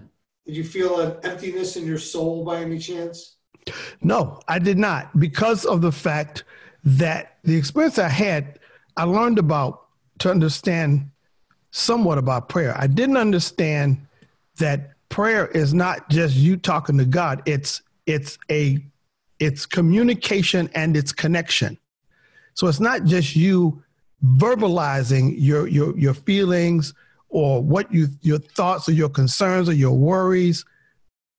Did 0.45 0.55
you 0.55 0.63
feel 0.63 0.99
an 0.99 1.17
emptiness 1.23 1.77
in 1.77 1.85
your 1.85 1.97
soul 1.97 2.43
by 2.43 2.61
any 2.61 2.79
chance? 2.79 3.37
No, 4.01 4.39
I 4.47 4.59
did 4.59 4.77
not 4.77 5.17
because 5.19 5.65
of 5.65 5.81
the 5.81 5.91
fact 5.91 6.43
that 6.83 7.37
the 7.43 7.55
experience 7.55 7.97
I 7.97 8.09
had, 8.09 8.59
I 8.97 9.03
learned 9.03 9.39
about 9.39 9.85
to 10.19 10.29
understand 10.29 11.09
somewhat 11.71 12.17
about 12.17 12.49
prayer. 12.49 12.75
I 12.77 12.87
didn't 12.87 13.17
understand 13.17 14.05
that 14.57 14.91
prayer 15.09 15.47
is 15.47 15.73
not 15.73 16.09
just 16.09 16.35
you 16.35 16.57
talking 16.57 16.97
to 16.97 17.05
God. 17.05 17.41
It's 17.45 17.81
it's 18.05 18.37
a 18.51 18.83
it's 19.39 19.65
communication 19.65 20.69
and 20.75 20.95
it's 20.95 21.11
connection. 21.11 21.77
So 22.53 22.67
it's 22.67 22.79
not 22.79 23.05
just 23.05 23.35
you 23.35 23.83
verbalizing 24.23 25.35
your 25.37 25.67
your 25.67 25.97
your 25.97 26.13
feelings 26.13 26.93
or 27.29 27.61
what 27.61 27.93
you 27.93 28.07
your 28.21 28.39
thoughts 28.39 28.87
or 28.87 28.93
your 28.93 29.09
concerns 29.09 29.67
or 29.67 29.73
your 29.73 29.97
worries 29.97 30.63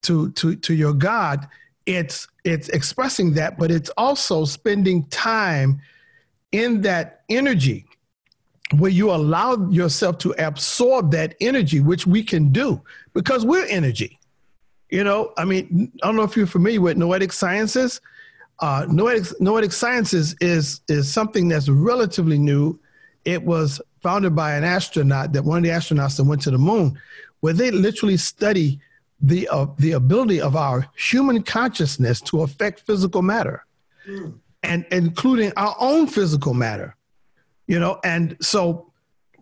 to 0.02 0.30
to 0.32 0.54
to 0.56 0.74
your 0.74 0.92
God. 0.92 1.48
It's 1.86 2.28
it's 2.44 2.68
expressing 2.70 3.34
that 3.34 3.58
but 3.58 3.70
it's 3.70 3.90
also 3.96 4.44
spending 4.44 5.04
time 5.06 5.80
in 6.52 6.82
that 6.82 7.22
energy 7.28 7.86
where 8.76 8.90
you 8.90 9.10
allow 9.10 9.68
yourself 9.70 10.18
to 10.18 10.34
absorb 10.38 11.10
that 11.12 11.34
energy 11.40 11.80
which 11.80 12.06
we 12.06 12.22
can 12.22 12.50
do 12.52 12.80
because 13.12 13.44
we're 13.44 13.66
energy. 13.66 14.18
You 14.90 15.02
know 15.02 15.32
i 15.36 15.44
mean 15.44 15.90
i 16.02 16.06
don't 16.06 16.14
know 16.14 16.22
if 16.22 16.36
you're 16.36 16.46
familiar 16.46 16.80
with 16.80 16.96
noetic 16.96 17.32
sciences 17.32 18.00
uh, 18.60 18.86
noetic, 18.88 19.40
noetic 19.40 19.72
sciences 19.72 20.34
is 20.40 20.80
is 20.88 21.12
something 21.12 21.48
that's 21.48 21.68
relatively 21.68 22.38
new 22.38 22.78
it 23.24 23.42
was 23.42 23.80
founded 24.02 24.36
by 24.36 24.54
an 24.54 24.64
astronaut 24.64 25.32
that 25.32 25.44
one 25.44 25.58
of 25.58 25.64
the 25.64 25.70
astronauts 25.70 26.16
that 26.16 26.24
went 26.24 26.42
to 26.42 26.50
the 26.50 26.58
moon 26.58 26.98
where 27.40 27.52
they 27.52 27.70
literally 27.70 28.16
study 28.16 28.78
the 29.20 29.48
uh, 29.48 29.66
the 29.78 29.92
ability 29.92 30.40
of 30.40 30.56
our 30.56 30.86
human 30.96 31.42
consciousness 31.42 32.20
to 32.20 32.42
affect 32.42 32.80
physical 32.80 33.22
matter, 33.22 33.64
mm. 34.06 34.34
and 34.62 34.84
including 34.90 35.52
our 35.56 35.74
own 35.78 36.06
physical 36.06 36.54
matter. 36.54 36.94
You 37.66 37.80
know, 37.80 37.98
and 38.04 38.36
so 38.40 38.92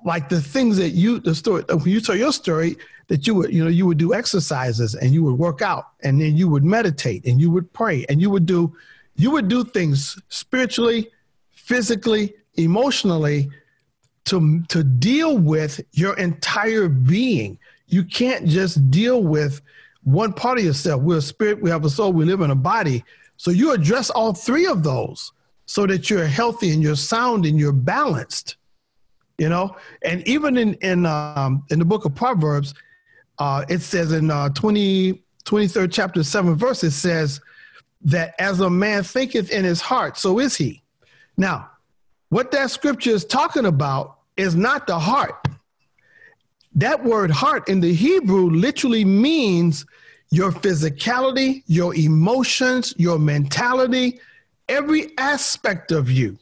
like 0.05 0.29
the 0.29 0.41
things 0.41 0.77
that 0.77 0.91
you 0.91 1.19
the 1.19 1.35
story 1.35 1.65
when 1.69 1.89
you 1.89 2.01
tell 2.01 2.17
your 2.17 2.33
story 2.33 2.77
that 3.09 3.27
you 3.27 3.35
would 3.35 3.53
you 3.53 3.63
know 3.63 3.71
you 3.71 3.87
would 3.87 3.99
do 3.99 4.15
exercises 4.15 4.95
and 4.95 5.13
you 5.13 5.23
would 5.23 5.39
work 5.39 5.63
out 5.63 5.89
and 6.03 6.21
then 6.21 6.37
you 6.37 6.49
would 6.49 6.65
meditate 6.65 7.25
and 7.27 7.41
you 7.41 7.51
would 7.51 7.73
pray 7.73 8.05
and 8.09 8.21
you 8.21 8.31
would 8.31 8.47
do 8.47 8.75
you 9.15 9.31
would 9.31 9.49
do 9.49 9.65
things 9.65 10.19
spiritually 10.29 11.11
physically 11.51 12.35
emotionally 12.55 13.51
to 14.25 14.63
to 14.69 14.83
deal 14.83 15.39
with 15.39 15.81
your 15.93 16.17
entire 16.19 16.89
being 16.89 17.59
you 17.93 18.05
can't 18.05 18.47
just 18.47 18.91
deal 18.91 19.23
with 19.23 19.61
one 20.05 20.33
part 20.33 20.59
of 20.59 20.65
yourself. 20.65 21.03
We're 21.03 21.19
a 21.19 21.23
spirit, 21.23 21.61
we 21.61 21.71
have 21.71 21.85
a 21.85 21.91
soul, 21.91 22.13
we 22.13 22.25
live 22.25 22.41
in 22.41 22.51
a 22.51 22.57
body. 22.57 23.05
So 23.37 23.51
you 23.51 23.73
address 23.73 24.11
all 24.11 24.33
three 24.33 24.67
of 24.67 24.83
those 24.83 25.33
so 25.67 25.87
that 25.87 26.09
you're 26.09 26.27
healthy 26.27 26.73
and 26.73 26.83
you're 26.83 26.97
sound 26.97 27.45
and 27.45 27.59
you're 27.59 27.73
balanced. 27.73 28.57
You 29.39 29.49
know, 29.49 29.77
and 30.03 30.27
even 30.27 30.57
in 30.57 30.75
in 30.75 31.05
um, 31.07 31.65
in 31.71 31.79
the 31.79 31.85
book 31.85 32.05
of 32.05 32.15
Proverbs, 32.15 32.75
uh, 33.39 33.65
it 33.69 33.81
says 33.81 34.13
in 34.13 34.31
uh, 34.31 34.51
20, 34.51 35.23
23rd 35.45 35.93
chapter, 35.93 36.23
7 36.23 36.55
verse, 36.55 36.85
it 36.85 36.93
says 36.93 37.41
that 38.05 38.35
as 38.39 38.61
a 38.61 38.71
man 38.71 39.03
thinketh 39.03 39.51
in 39.51 39.65
his 39.65 39.81
heart, 39.81 40.19
so 40.19 40.39
is 40.39 40.57
he. 40.57 40.83
Now, 41.37 41.71
what 42.29 42.51
that 42.53 42.71
scripture 42.71 43.11
is 43.11 43.25
talking 43.25 43.67
about 43.67 44.19
is 44.37 44.55
not 44.55 44.87
the 44.87 44.99
heart. 44.99 45.47
That 46.75 47.05
word 47.05 47.31
heart 47.31 47.69
in 47.69 47.81
the 47.81 47.93
Hebrew 47.93 48.51
literally 48.51 49.05
means 49.05 49.85
your 50.31 50.51
physicality, 50.51 51.63
your 51.67 51.95
emotions, 51.95 52.95
your 52.97 53.19
mentality, 53.19 54.19
every 54.69 55.17
aspect 55.19 55.93
of 55.93 56.11
you. 56.11 56.39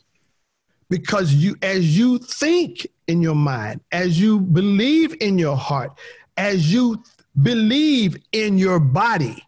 Because 0.88 1.34
you, 1.34 1.56
as 1.62 1.98
you 1.98 2.18
think 2.18 2.86
in 3.08 3.20
your 3.20 3.34
mind, 3.34 3.80
as 3.90 4.20
you 4.20 4.40
believe 4.40 5.16
in 5.20 5.38
your 5.38 5.56
heart, 5.56 5.98
as 6.36 6.72
you 6.72 7.02
believe 7.42 8.16
in 8.32 8.58
your 8.58 8.78
body, 8.78 9.44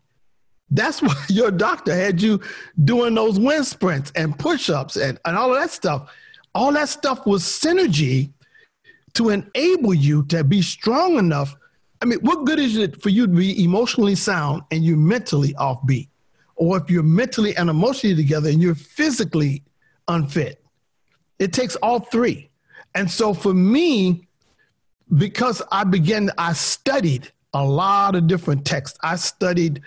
that's 0.72 1.02
why 1.02 1.14
your 1.28 1.50
doctor 1.50 1.94
had 1.94 2.20
you 2.20 2.40
doing 2.84 3.14
those 3.14 3.38
wind 3.38 3.66
sprints 3.66 4.10
and 4.16 4.38
push 4.38 4.70
ups 4.70 4.96
and, 4.96 5.18
and 5.24 5.36
all 5.36 5.54
of 5.54 5.60
that 5.60 5.70
stuff. 5.70 6.10
All 6.54 6.72
that 6.72 6.88
stuff 6.88 7.26
was 7.26 7.42
synergy 7.42 8.32
to 9.14 9.30
enable 9.30 9.94
you 9.94 10.24
to 10.24 10.42
be 10.42 10.62
strong 10.62 11.18
enough. 11.18 11.54
I 12.00 12.06
mean, 12.06 12.18
what 12.20 12.44
good 12.46 12.58
is 12.58 12.76
it 12.76 13.00
for 13.00 13.10
you 13.10 13.26
to 13.26 13.32
be 13.32 13.62
emotionally 13.62 14.14
sound 14.14 14.62
and 14.70 14.84
you're 14.84 14.96
mentally 14.96 15.54
offbeat? 15.54 16.08
Or 16.56 16.76
if 16.78 16.90
you're 16.90 17.02
mentally 17.02 17.56
and 17.56 17.70
emotionally 17.70 18.16
together 18.16 18.48
and 18.48 18.60
you're 18.60 18.74
physically 18.74 19.62
unfit? 20.08 20.62
It 21.38 21.52
takes 21.52 21.76
all 21.76 22.00
three. 22.00 22.50
And 22.94 23.10
so 23.10 23.34
for 23.34 23.54
me, 23.54 24.26
because 25.16 25.62
I 25.70 25.84
began, 25.84 26.30
I 26.38 26.52
studied 26.52 27.30
a 27.54 27.64
lot 27.64 28.14
of 28.14 28.26
different 28.26 28.64
texts. 28.64 28.98
I 29.02 29.16
studied 29.16 29.82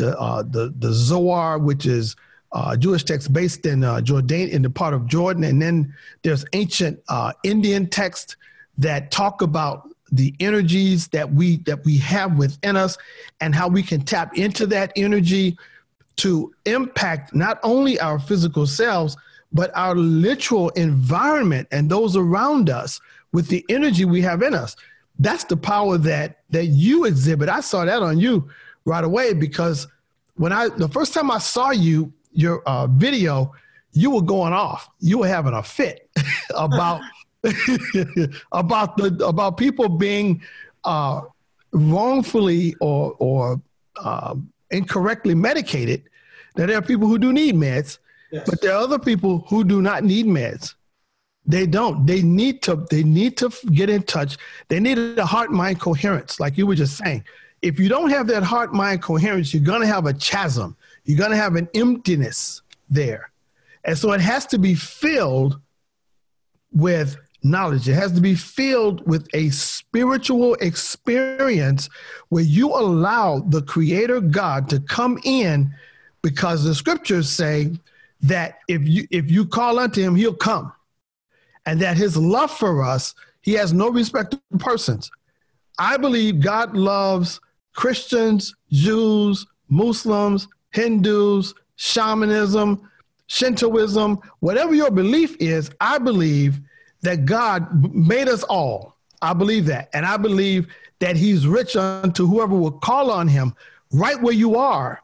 the 0.00 0.18
uh, 0.18 0.42
the 0.42 0.74
the 0.78 0.92
Zohar, 0.92 1.58
which 1.58 1.84
is 1.84 2.16
uh, 2.52 2.74
Jewish 2.76 3.04
text 3.04 3.32
based 3.32 3.66
in 3.66 3.84
uh, 3.84 4.00
Jordan, 4.00 4.48
in 4.48 4.62
the 4.62 4.70
part 4.70 4.94
of 4.94 5.06
Jordan, 5.06 5.44
and 5.44 5.60
then 5.60 5.94
there's 6.22 6.44
ancient 6.54 6.98
uh, 7.08 7.32
Indian 7.44 7.86
text 7.86 8.36
that 8.78 9.10
talk 9.10 9.42
about 9.42 9.88
the 10.10 10.34
energies 10.40 11.08
that 11.08 11.32
we 11.32 11.58
that 11.58 11.84
we 11.84 11.98
have 11.98 12.36
within 12.36 12.76
us 12.76 12.96
and 13.40 13.54
how 13.54 13.68
we 13.68 13.82
can 13.82 14.00
tap 14.00 14.36
into 14.36 14.66
that 14.66 14.90
energy 14.96 15.56
to 16.16 16.52
impact 16.64 17.34
not 17.34 17.60
only 17.62 18.00
our 18.00 18.18
physical 18.18 18.66
selves 18.66 19.16
but 19.52 19.70
our 19.74 19.94
literal 19.94 20.68
environment 20.70 21.66
and 21.70 21.90
those 21.90 22.16
around 22.16 22.70
us 22.70 23.00
with 23.32 23.48
the 23.48 23.64
energy 23.68 24.04
we 24.04 24.22
have 24.22 24.42
in 24.42 24.54
us. 24.54 24.76
That's 25.18 25.44
the 25.44 25.56
power 25.56 25.98
that 25.98 26.38
that 26.50 26.66
you 26.66 27.04
exhibit. 27.04 27.48
I 27.48 27.60
saw 27.60 27.84
that 27.84 28.02
on 28.02 28.18
you 28.18 28.48
right 28.84 29.04
away 29.04 29.32
because 29.32 29.86
when 30.34 30.52
i 30.52 30.68
the 30.68 30.88
first 30.88 31.14
time 31.14 31.30
i 31.30 31.38
saw 31.38 31.70
you 31.70 32.12
your 32.32 32.62
uh, 32.62 32.86
video 32.86 33.52
you 33.92 34.10
were 34.10 34.22
going 34.22 34.52
off 34.52 34.88
you 35.00 35.18
were 35.18 35.28
having 35.28 35.54
a 35.54 35.62
fit 35.62 36.08
about 36.54 37.00
about 38.52 38.96
the 38.96 39.24
about 39.26 39.56
people 39.56 39.88
being 39.88 40.42
uh, 40.84 41.22
wrongfully 41.72 42.74
or 42.80 43.14
or 43.18 43.60
uh, 43.96 44.34
incorrectly 44.70 45.34
medicated. 45.34 46.04
That 46.56 46.66
there 46.66 46.78
are 46.78 46.82
people 46.82 47.06
who 47.06 47.18
do 47.18 47.32
need 47.32 47.54
meds, 47.54 47.98
yes. 48.32 48.48
but 48.48 48.60
there 48.60 48.72
are 48.72 48.82
other 48.82 48.98
people 48.98 49.44
who 49.48 49.64
do 49.64 49.80
not 49.80 50.04
need 50.04 50.26
meds. 50.26 50.74
They 51.46 51.66
don't. 51.66 52.06
They 52.06 52.22
need 52.22 52.62
to. 52.62 52.86
They 52.90 53.02
need 53.02 53.36
to 53.38 53.50
get 53.72 53.88
in 53.88 54.02
touch. 54.02 54.36
They 54.68 54.80
need 54.80 54.98
a 55.18 55.26
heart 55.26 55.50
mind 55.50 55.80
coherence, 55.80 56.40
like 56.40 56.58
you 56.58 56.66
were 56.66 56.74
just 56.74 56.98
saying. 56.98 57.24
If 57.62 57.78
you 57.78 57.88
don't 57.88 58.10
have 58.10 58.26
that 58.28 58.42
heart 58.42 58.72
mind 58.72 59.02
coherence, 59.02 59.52
you're 59.52 59.62
going 59.62 59.82
to 59.82 59.86
have 59.86 60.06
a 60.06 60.14
chasm. 60.14 60.76
You're 61.04 61.18
going 61.18 61.30
to 61.30 61.36
have 61.36 61.56
an 61.56 61.68
emptiness 61.74 62.62
there, 62.88 63.30
and 63.84 63.96
so 63.96 64.12
it 64.12 64.20
has 64.20 64.46
to 64.46 64.58
be 64.58 64.74
filled 64.74 65.60
with 66.72 67.16
knowledge. 67.42 67.88
It 67.88 67.94
has 67.94 68.12
to 68.12 68.20
be 68.20 68.34
filled 68.34 69.06
with 69.06 69.26
a 69.34 69.50
spiritual 69.50 70.54
experience 70.56 71.88
where 72.28 72.44
you 72.44 72.68
allow 72.68 73.40
the 73.40 73.62
Creator 73.62 74.20
God 74.22 74.68
to 74.70 74.80
come 74.80 75.18
in 75.24 75.72
because 76.22 76.64
the 76.64 76.74
scriptures 76.74 77.30
say 77.30 77.72
that 78.22 78.58
if 78.68 78.86
you 78.86 79.06
if 79.10 79.30
you 79.30 79.46
call 79.46 79.78
unto 79.78 80.02
him, 80.02 80.14
he'll 80.14 80.34
come. 80.34 80.72
And 81.66 81.80
that 81.80 81.96
his 81.96 82.16
love 82.16 82.50
for 82.50 82.84
us, 82.84 83.14
he 83.42 83.52
has 83.54 83.72
no 83.72 83.90
respect 83.90 84.32
to 84.32 84.58
persons. 84.58 85.10
I 85.78 85.96
believe 85.96 86.40
God 86.40 86.76
loves 86.76 87.40
Christians, 87.80 88.54
Jews, 88.70 89.46
Muslims, 89.70 90.48
Hindus, 90.70 91.54
shamanism, 91.76 92.86
Shintoism, 93.26 94.18
whatever 94.40 94.74
your 94.74 94.90
belief 94.90 95.34
is, 95.40 95.70
I 95.80 95.96
believe 95.96 96.60
that 97.00 97.24
God 97.24 97.94
made 97.94 98.28
us 98.28 98.42
all. 98.42 98.96
I 99.22 99.32
believe 99.32 99.64
that. 99.66 99.88
And 99.94 100.04
I 100.04 100.18
believe 100.18 100.66
that 100.98 101.16
he's 101.16 101.46
rich 101.46 101.74
unto 101.74 102.26
whoever 102.26 102.54
will 102.54 102.72
call 102.72 103.10
on 103.10 103.26
him 103.26 103.54
right 103.92 104.20
where 104.20 104.34
you 104.34 104.56
are, 104.56 105.00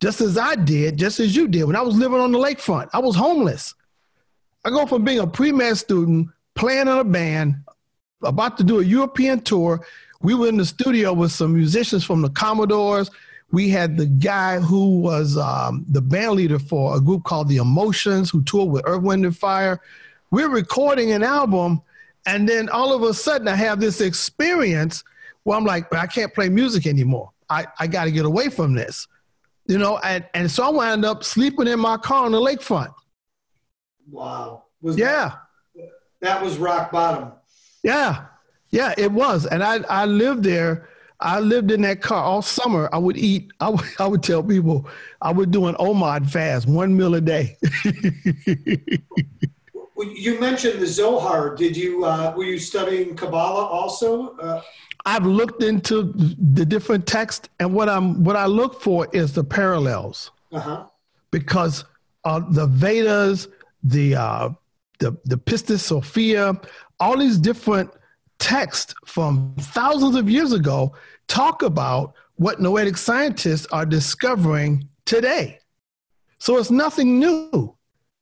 just 0.00 0.22
as 0.22 0.38
I 0.38 0.54
did, 0.54 0.96
just 0.96 1.20
as 1.20 1.36
you 1.36 1.46
did. 1.48 1.64
When 1.64 1.76
I 1.76 1.82
was 1.82 1.96
living 1.96 2.18
on 2.18 2.32
the 2.32 2.38
lakefront, 2.38 2.88
I 2.94 2.98
was 2.98 3.14
homeless. 3.14 3.74
I 4.64 4.70
go 4.70 4.86
from 4.86 5.04
being 5.04 5.18
a 5.18 5.26
pre 5.26 5.52
med 5.52 5.76
student, 5.76 6.28
playing 6.54 6.88
in 6.88 6.88
a 6.88 7.04
band, 7.04 7.56
about 8.22 8.56
to 8.56 8.64
do 8.64 8.80
a 8.80 8.84
European 8.84 9.40
tour. 9.40 9.84
We 10.22 10.34
were 10.34 10.48
in 10.48 10.56
the 10.56 10.64
studio 10.64 11.12
with 11.12 11.32
some 11.32 11.54
musicians 11.54 12.04
from 12.04 12.22
the 12.22 12.30
Commodores. 12.30 13.10
We 13.52 13.68
had 13.68 13.96
the 13.96 14.06
guy 14.06 14.58
who 14.58 14.98
was 14.98 15.36
um, 15.36 15.84
the 15.88 16.00
band 16.00 16.32
leader 16.32 16.58
for 16.58 16.96
a 16.96 17.00
group 17.00 17.24
called 17.24 17.48
The 17.48 17.58
Emotions, 17.58 18.30
who 18.30 18.42
toured 18.42 18.70
with 18.70 18.82
Earth, 18.86 19.02
Wind, 19.02 19.24
and 19.24 19.36
Fire 19.36 19.80
we're 20.30 20.48
recording 20.48 21.12
an 21.12 21.22
album, 21.22 21.82
and 22.26 22.48
then 22.48 22.68
all 22.68 22.92
of 22.92 23.02
a 23.02 23.14
sudden 23.14 23.48
I 23.48 23.54
have 23.54 23.80
this 23.80 24.00
experience 24.00 25.04
where 25.44 25.56
I'm 25.56 25.64
like, 25.64 25.92
I 25.94 26.06
can't 26.06 26.34
play 26.34 26.48
music 26.48 26.86
anymore. 26.86 27.30
I, 27.48 27.66
I 27.78 27.86
got 27.86 28.04
to 28.04 28.10
get 28.10 28.24
away 28.24 28.48
from 28.48 28.74
this, 28.74 29.06
you 29.66 29.78
know. 29.78 29.98
And, 29.98 30.26
and 30.34 30.50
so 30.50 30.64
I 30.64 30.70
wound 30.70 31.04
up 31.04 31.22
sleeping 31.22 31.68
in 31.68 31.78
my 31.78 31.96
car 31.96 32.24
on 32.24 32.32
the 32.32 32.40
lakefront. 32.40 32.92
Wow. 34.10 34.64
Was 34.82 34.98
yeah. 34.98 35.36
That, 35.74 35.90
that 36.20 36.42
was 36.42 36.58
rock 36.58 36.90
bottom. 36.90 37.32
Yeah. 37.84 38.26
Yeah, 38.76 38.92
it 38.98 39.10
was. 39.10 39.46
And 39.46 39.64
I, 39.64 39.78
I 39.88 40.04
lived 40.04 40.42
there. 40.42 40.90
I 41.18 41.40
lived 41.40 41.70
in 41.70 41.80
that 41.80 42.02
car 42.02 42.22
all 42.22 42.42
summer. 42.42 42.90
I 42.92 42.98
would 42.98 43.16
eat, 43.16 43.50
I 43.60 43.70
would, 43.70 43.86
I 43.98 44.06
would 44.06 44.22
tell 44.22 44.42
people 44.42 44.86
I 45.22 45.32
would 45.32 45.50
do 45.50 45.66
an 45.66 45.74
OMAD 45.76 46.28
fast, 46.28 46.68
one 46.68 46.94
meal 46.96 47.14
a 47.14 47.20
day. 47.20 47.56
You 49.98 50.38
mentioned 50.38 50.78
the 50.78 50.86
Zohar. 50.86 51.54
Did 51.54 51.74
you 51.74 52.04
uh, 52.04 52.34
were 52.36 52.44
you 52.44 52.58
studying 52.58 53.16
Kabbalah 53.16 53.64
also? 53.64 54.36
Uh, 54.36 54.60
I've 55.06 55.24
looked 55.24 55.62
into 55.62 56.12
the 56.12 56.66
different 56.66 57.06
texts, 57.06 57.48
and 57.60 57.72
what 57.72 57.88
I'm 57.88 58.22
what 58.22 58.36
I 58.36 58.44
look 58.44 58.82
for 58.82 59.08
is 59.14 59.32
the 59.32 59.42
parallels. 59.42 60.32
Uh-huh. 60.52 60.84
Because 61.30 61.86
uh, 62.24 62.42
the 62.50 62.66
Vedas, 62.66 63.48
the 63.84 64.16
uh, 64.16 64.50
the 64.98 65.16
the 65.24 65.38
Pistis 65.38 65.80
Sophia, 65.80 66.60
all 67.00 67.16
these 67.16 67.38
different 67.38 67.90
texts 68.38 68.94
from 69.06 69.54
thousands 69.58 70.16
of 70.16 70.28
years 70.28 70.52
ago 70.52 70.94
talk 71.28 71.62
about 71.62 72.14
what 72.36 72.60
noetic 72.60 72.96
scientists 72.96 73.66
are 73.72 73.86
discovering 73.86 74.88
today. 75.04 75.58
So 76.38 76.58
it's 76.58 76.70
nothing 76.70 77.18
new 77.18 77.76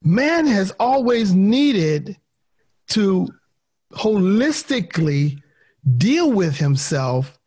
man 0.04 0.46
has 0.46 0.70
always 0.78 1.32
needed 1.34 2.16
to 2.88 3.26
holistically 3.92 5.40
deal 5.96 6.30
with 6.30 6.56
himself 6.56 7.38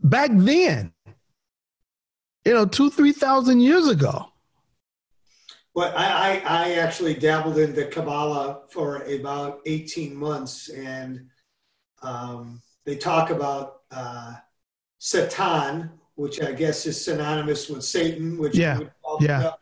back 0.00 0.30
then, 0.32 0.92
you 2.44 2.54
know, 2.54 2.66
two, 2.66 2.90
3,000 2.90 3.60
years 3.60 3.88
ago. 3.88 4.26
Well, 5.74 5.92
I, 5.96 6.40
I, 6.44 6.66
I, 6.68 6.72
actually 6.74 7.14
dabbled 7.14 7.58
into 7.58 7.86
Kabbalah 7.86 8.60
for 8.68 9.02
about 9.02 9.60
18 9.66 10.14
months, 10.14 10.68
and 10.68 11.26
um, 12.04 12.62
they 12.84 12.96
talk 12.96 13.30
about 13.30 13.80
uh, 13.90 14.34
Satan, 14.98 15.90
which 16.14 16.40
I 16.40 16.52
guess 16.52 16.86
is 16.86 17.02
synonymous 17.02 17.68
with 17.68 17.82
Satan, 17.82 18.38
which 18.38 18.56
yeah, 18.56 18.80
yeah 19.20 19.52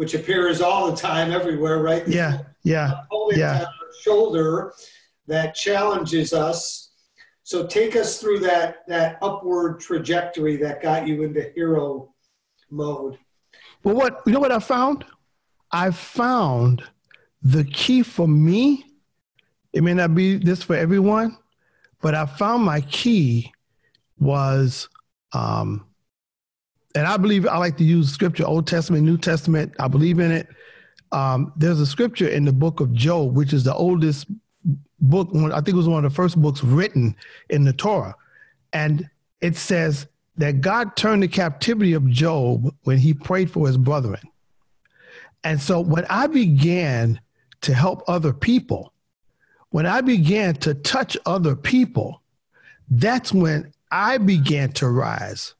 which 0.00 0.14
appears 0.14 0.62
all 0.62 0.90
the 0.90 0.96
time 0.96 1.30
everywhere, 1.30 1.82
right? 1.82 2.08
Yeah, 2.08 2.38
yeah, 2.62 3.02
yeah. 3.32 3.66
shoulder 4.02 4.72
that 5.26 5.54
challenges 5.54 6.32
us. 6.32 6.92
So 7.42 7.66
take 7.66 7.96
us 7.96 8.18
through 8.18 8.38
that 8.40 8.86
that 8.88 9.18
upward 9.20 9.78
trajectory 9.78 10.56
that 10.56 10.80
got 10.80 11.06
you 11.06 11.22
into 11.22 11.50
hero 11.54 12.14
mode. 12.70 13.18
Well, 13.84 13.94
what 13.94 14.22
you 14.24 14.32
know 14.32 14.40
what 14.40 14.52
I 14.52 14.58
found? 14.58 15.04
I 15.70 15.90
found 15.90 16.82
the 17.42 17.64
key 17.64 18.02
for 18.02 18.26
me. 18.26 18.86
It 19.74 19.82
may 19.82 19.92
not 19.92 20.14
be 20.14 20.36
this 20.36 20.62
for 20.62 20.76
everyone, 20.76 21.36
but 22.00 22.14
I 22.14 22.26
found 22.26 22.64
my 22.64 22.80
key 22.82 23.52
was 24.18 24.88
um, 25.32 25.86
and 26.94 27.06
I 27.06 27.16
believe 27.16 27.46
I 27.46 27.58
like 27.58 27.76
to 27.78 27.84
use 27.84 28.12
scripture, 28.12 28.44
Old 28.44 28.66
Testament, 28.66 29.04
New 29.04 29.18
Testament. 29.18 29.72
I 29.78 29.88
believe 29.88 30.18
in 30.18 30.32
it. 30.32 30.48
Um, 31.12 31.52
there's 31.56 31.80
a 31.80 31.86
scripture 31.86 32.28
in 32.28 32.44
the 32.44 32.52
book 32.52 32.80
of 32.80 32.92
Job, 32.92 33.36
which 33.36 33.52
is 33.52 33.64
the 33.64 33.74
oldest 33.74 34.26
book. 35.00 35.28
I 35.34 35.56
think 35.56 35.68
it 35.68 35.74
was 35.74 35.88
one 35.88 36.04
of 36.04 36.10
the 36.10 36.14
first 36.14 36.40
books 36.40 36.62
written 36.62 37.14
in 37.48 37.64
the 37.64 37.72
Torah, 37.72 38.14
and 38.72 39.08
it 39.40 39.56
says 39.56 40.06
that 40.36 40.60
God 40.60 40.96
turned 40.96 41.22
the 41.22 41.28
captivity 41.28 41.92
of 41.92 42.08
Job 42.08 42.74
when 42.84 42.98
he 42.98 43.14
prayed 43.14 43.50
for 43.50 43.66
his 43.66 43.76
brethren. 43.76 44.20
And 45.44 45.60
so 45.60 45.80
when 45.80 46.06
I 46.10 46.26
began 46.26 47.20
to 47.62 47.74
help 47.74 48.02
other 48.08 48.32
people, 48.32 48.92
when 49.70 49.86
I 49.86 50.00
began 50.00 50.54
to 50.56 50.74
touch 50.74 51.16
other 51.26 51.56
people, 51.56 52.22
that's 52.90 53.32
when 53.32 53.72
I 53.90 54.18
began 54.18 54.72
to 54.72 54.88
rise 54.88 55.54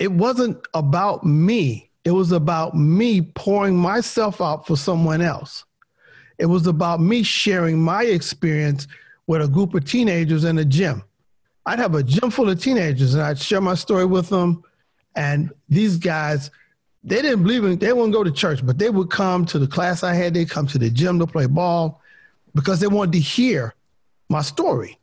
it 0.00 0.10
wasn't 0.10 0.66
about 0.74 1.24
me. 1.24 1.90
It 2.04 2.10
was 2.10 2.32
about 2.32 2.74
me 2.74 3.20
pouring 3.20 3.76
myself 3.76 4.40
out 4.40 4.66
for 4.66 4.76
someone 4.76 5.20
else. 5.20 5.64
It 6.38 6.46
was 6.46 6.66
about 6.66 7.00
me 7.00 7.22
sharing 7.22 7.78
my 7.78 8.04
experience 8.04 8.88
with 9.26 9.42
a 9.42 9.48
group 9.48 9.74
of 9.74 9.84
teenagers 9.84 10.44
in 10.44 10.58
a 10.58 10.64
gym. 10.64 11.04
I'd 11.66 11.78
have 11.78 11.94
a 11.94 12.02
gym 12.02 12.30
full 12.30 12.48
of 12.48 12.60
teenagers 12.60 13.12
and 13.12 13.22
I'd 13.22 13.38
share 13.38 13.60
my 13.60 13.74
story 13.74 14.06
with 14.06 14.30
them. 14.30 14.62
And 15.14 15.52
these 15.68 15.98
guys, 15.98 16.50
they 17.04 17.20
didn't 17.20 17.42
believe 17.42 17.64
in, 17.64 17.78
they 17.78 17.92
wouldn't 17.92 18.14
go 18.14 18.24
to 18.24 18.32
church, 18.32 18.64
but 18.64 18.78
they 18.78 18.88
would 18.88 19.10
come 19.10 19.44
to 19.46 19.58
the 19.58 19.66
class 19.66 20.02
I 20.02 20.14
had. 20.14 20.32
They'd 20.32 20.48
come 20.48 20.66
to 20.68 20.78
the 20.78 20.88
gym 20.88 21.18
to 21.18 21.26
play 21.26 21.44
ball 21.44 21.99
because 22.54 22.80
they 22.80 22.86
wanted 22.86 23.12
to 23.12 23.20
hear 23.20 23.74
my 24.28 24.42
story. 24.42 24.98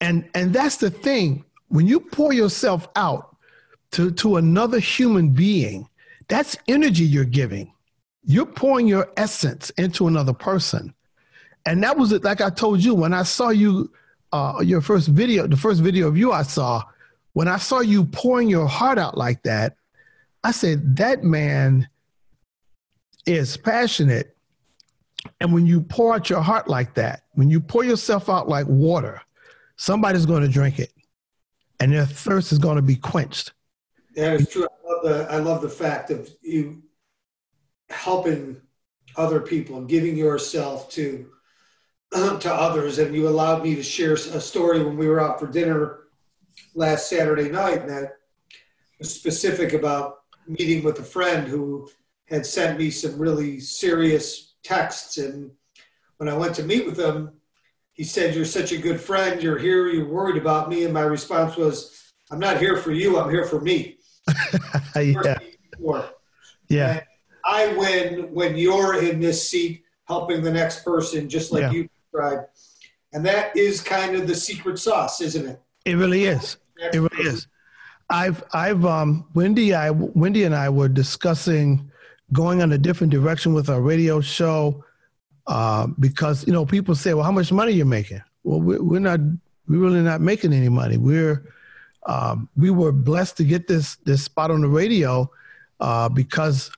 And, 0.00 0.28
and 0.34 0.52
that's 0.52 0.76
the 0.76 0.90
thing. 0.90 1.44
When 1.68 1.86
you 1.86 2.00
pour 2.00 2.32
yourself 2.32 2.88
out, 2.96 3.36
to, 3.92 4.10
to 4.12 4.36
another 4.36 4.78
human 4.78 5.30
being, 5.30 5.88
that's 6.28 6.56
energy 6.68 7.04
you're 7.04 7.24
giving. 7.24 7.72
You're 8.24 8.46
pouring 8.46 8.86
your 8.86 9.10
essence 9.16 9.70
into 9.70 10.06
another 10.06 10.34
person. 10.34 10.94
And 11.64 11.82
that 11.82 11.96
was 11.96 12.12
it, 12.12 12.24
like 12.24 12.40
I 12.40 12.50
told 12.50 12.84
you, 12.84 12.94
when 12.94 13.14
I 13.14 13.22
saw 13.22 13.50
you, 13.50 13.90
uh, 14.32 14.60
your 14.62 14.80
first 14.80 15.08
video, 15.08 15.46
the 15.46 15.56
first 15.56 15.80
video 15.80 16.08
of 16.08 16.16
you 16.16 16.32
I 16.32 16.42
saw, 16.42 16.82
when 17.32 17.48
I 17.48 17.56
saw 17.56 17.80
you 17.80 18.04
pouring 18.04 18.48
your 18.48 18.66
heart 18.66 18.98
out 18.98 19.16
like 19.16 19.42
that, 19.44 19.76
I 20.44 20.50
said, 20.50 20.96
that 20.96 21.24
man 21.24 21.88
is 23.26 23.56
passionate. 23.56 24.36
And 25.40 25.52
when 25.52 25.66
you 25.66 25.80
pour 25.80 26.14
out 26.14 26.30
your 26.30 26.40
heart 26.40 26.68
like 26.68 26.94
that, 26.94 27.22
when 27.32 27.50
you 27.50 27.60
pour 27.60 27.84
yourself 27.84 28.28
out 28.28 28.48
like 28.48 28.66
water, 28.66 29.20
somebody's 29.76 30.26
going 30.26 30.42
to 30.42 30.48
drink 30.48 30.78
it 30.78 30.92
and 31.80 31.92
their 31.92 32.06
thirst 32.06 32.52
is 32.52 32.58
going 32.58 32.76
to 32.76 32.82
be 32.82 32.96
quenched. 32.96 33.52
That 34.14 34.34
is 34.34 34.48
true. 34.48 34.66
I 34.66 34.92
love 34.92 35.02
the 35.02 35.32
I 35.32 35.36
love 35.38 35.62
the 35.62 35.68
fact 35.68 36.10
of 36.10 36.28
you 36.42 36.82
helping 37.90 38.60
other 39.16 39.40
people 39.40 39.78
and 39.78 39.88
giving 39.88 40.16
yourself 40.16 40.90
to 40.90 41.30
to 42.12 42.52
others, 42.52 42.98
and 42.98 43.14
you 43.14 43.28
allowed 43.28 43.62
me 43.62 43.74
to 43.74 43.82
share 43.82 44.14
a 44.14 44.40
story 44.40 44.82
when 44.82 44.96
we 44.96 45.08
were 45.08 45.20
out 45.20 45.38
for 45.38 45.46
dinner 45.46 46.00
last 46.74 47.08
Saturday 47.08 47.48
night, 47.48 47.86
that 47.86 48.16
was 48.98 49.14
specific 49.14 49.72
about 49.74 50.20
meeting 50.48 50.82
with 50.82 50.98
a 50.98 51.04
friend 51.04 51.46
who 51.46 51.88
had 52.24 52.44
sent 52.44 52.78
me 52.78 52.90
some 52.90 53.18
really 53.18 53.60
serious 53.60 54.47
texts. 54.62 55.18
And 55.18 55.50
when 56.16 56.28
I 56.28 56.36
went 56.36 56.54
to 56.56 56.62
meet 56.62 56.86
with 56.86 56.98
him, 56.98 57.32
he 57.92 58.04
said, 58.04 58.34
You're 58.34 58.44
such 58.44 58.72
a 58.72 58.78
good 58.78 59.00
friend. 59.00 59.42
You're 59.42 59.58
here. 59.58 59.88
You're 59.88 60.08
worried 60.08 60.40
about 60.40 60.68
me. 60.68 60.84
And 60.84 60.94
my 60.94 61.02
response 61.02 61.56
was, 61.56 62.12
I'm 62.30 62.38
not 62.38 62.58
here 62.58 62.76
for 62.76 62.92
you. 62.92 63.18
I'm 63.18 63.30
here 63.30 63.46
for 63.46 63.60
me. 63.60 63.98
yeah. 64.96 65.38
Yeah. 66.68 66.90
And 66.90 67.02
I 67.44 67.72
win 67.74 68.32
when 68.32 68.56
you're 68.56 69.02
in 69.02 69.20
this 69.20 69.48
seat 69.48 69.82
helping 70.06 70.42
the 70.42 70.52
next 70.52 70.84
person, 70.84 71.28
just 71.28 71.52
like 71.52 71.62
yeah. 71.62 71.70
you 71.72 71.88
described. 72.02 72.48
And 73.12 73.24
that 73.26 73.56
is 73.56 73.80
kind 73.80 74.16
of 74.16 74.26
the 74.26 74.34
secret 74.34 74.78
sauce, 74.78 75.20
isn't 75.20 75.46
it? 75.46 75.60
It 75.84 75.94
really 75.94 76.24
is. 76.24 76.58
It 76.76 76.98
really 76.98 77.28
is. 77.28 77.46
I've 78.10 78.42
I've 78.52 78.84
um 78.84 79.26
Wendy 79.34 79.74
I 79.74 79.90
Wendy 79.90 80.44
and 80.44 80.54
I 80.54 80.68
were 80.68 80.88
discussing 80.88 81.90
going 82.32 82.62
on 82.62 82.72
a 82.72 82.78
different 82.78 83.12
direction 83.12 83.54
with 83.54 83.68
our 83.70 83.80
radio 83.80 84.20
show 84.20 84.84
uh, 85.46 85.86
because 85.98 86.46
you 86.46 86.52
know 86.52 86.66
people 86.66 86.94
say, 86.94 87.14
well, 87.14 87.24
how 87.24 87.32
much 87.32 87.50
money 87.50 87.72
you're 87.72 87.86
making? 87.86 88.22
Well, 88.44 88.60
we're, 88.60 88.82
we're 88.82 89.00
not 89.00 89.20
we're 89.66 89.78
really 89.78 90.02
not 90.02 90.20
making 90.20 90.52
any 90.52 90.68
money. 90.68 90.96
We're 90.96 91.44
um, 92.06 92.48
we 92.56 92.70
were 92.70 92.92
blessed 92.92 93.36
to 93.38 93.44
get 93.44 93.66
this 93.68 93.96
this 94.04 94.22
spot 94.22 94.50
on 94.50 94.60
the 94.60 94.68
radio 94.68 95.30
uh, 95.80 96.08
because 96.08 96.70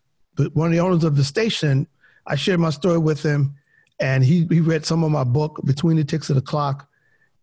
one 0.54 0.66
of 0.66 0.72
the 0.72 0.80
owners 0.80 1.04
of 1.04 1.16
the 1.16 1.24
station, 1.24 1.86
I 2.26 2.36
shared 2.36 2.60
my 2.60 2.70
story 2.70 2.98
with 2.98 3.22
him, 3.22 3.54
and 3.98 4.24
he 4.24 4.46
he 4.50 4.60
read 4.60 4.86
some 4.86 5.04
of 5.04 5.10
my 5.10 5.24
book, 5.24 5.60
Between 5.64 5.96
the 5.96 6.04
Ticks 6.04 6.30
of 6.30 6.36
the 6.36 6.42
Clock, 6.42 6.88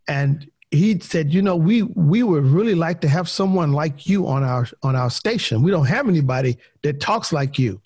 and 0.07 0.49
he 0.71 0.99
said, 0.99 1.33
you 1.33 1.41
know, 1.41 1.55
we 1.55 1.83
we 1.83 2.23
would 2.23 2.45
really 2.45 2.75
like 2.75 3.01
to 3.01 3.07
have 3.07 3.29
someone 3.29 3.73
like 3.73 4.07
you 4.07 4.27
on 4.27 4.43
our 4.43 4.67
on 4.83 4.95
our 4.95 5.09
station. 5.09 5.61
We 5.61 5.71
don't 5.71 5.85
have 5.85 6.07
anybody 6.07 6.57
that 6.81 6.99
talks 6.99 7.31
like 7.31 7.57
you, 7.57 7.81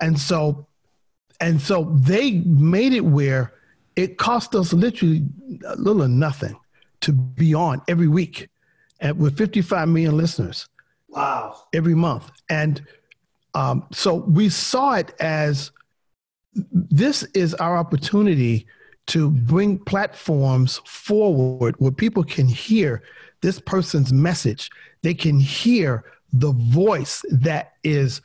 and 0.00 0.18
so 0.18 0.66
and 1.40 1.60
so 1.60 1.84
they 2.00 2.32
made 2.40 2.92
it 2.92 3.04
where 3.04 3.52
it 3.96 4.18
cost 4.18 4.54
us 4.54 4.72
literally 4.72 5.26
a 5.66 5.76
little 5.76 6.02
or 6.02 6.08
nothing 6.08 6.58
to 7.00 7.12
be 7.12 7.54
on 7.54 7.82
every 7.88 8.08
week, 8.08 8.48
and 9.00 9.18
with 9.18 9.36
55 9.36 9.88
million 9.88 10.16
listeners. 10.16 10.68
Wow! 11.08 11.62
Every 11.72 11.94
month, 11.94 12.30
and 12.48 12.82
um, 13.54 13.86
so 13.92 14.14
we 14.14 14.48
saw 14.48 14.94
it 14.94 15.14
as 15.20 15.70
this 16.72 17.22
is 17.34 17.54
our 17.54 17.76
opportunity 17.76 18.66
to 19.08 19.30
bring 19.30 19.78
platforms 19.78 20.80
forward 20.84 21.74
where 21.78 21.90
people 21.90 22.22
can 22.22 22.46
hear 22.46 23.02
this 23.40 23.58
person's 23.60 24.12
message. 24.12 24.70
They 25.02 25.14
can 25.14 25.40
hear 25.40 26.04
the 26.32 26.52
voice 26.52 27.24
that 27.30 27.72
is 27.82 28.20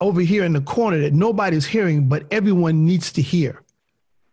over 0.00 0.20
here 0.20 0.44
in 0.44 0.52
the 0.52 0.60
corner 0.60 0.98
that 1.00 1.12
nobody's 1.12 1.66
hearing, 1.66 2.08
but 2.08 2.24
everyone 2.30 2.84
needs 2.84 3.12
to 3.12 3.22
hear. 3.22 3.62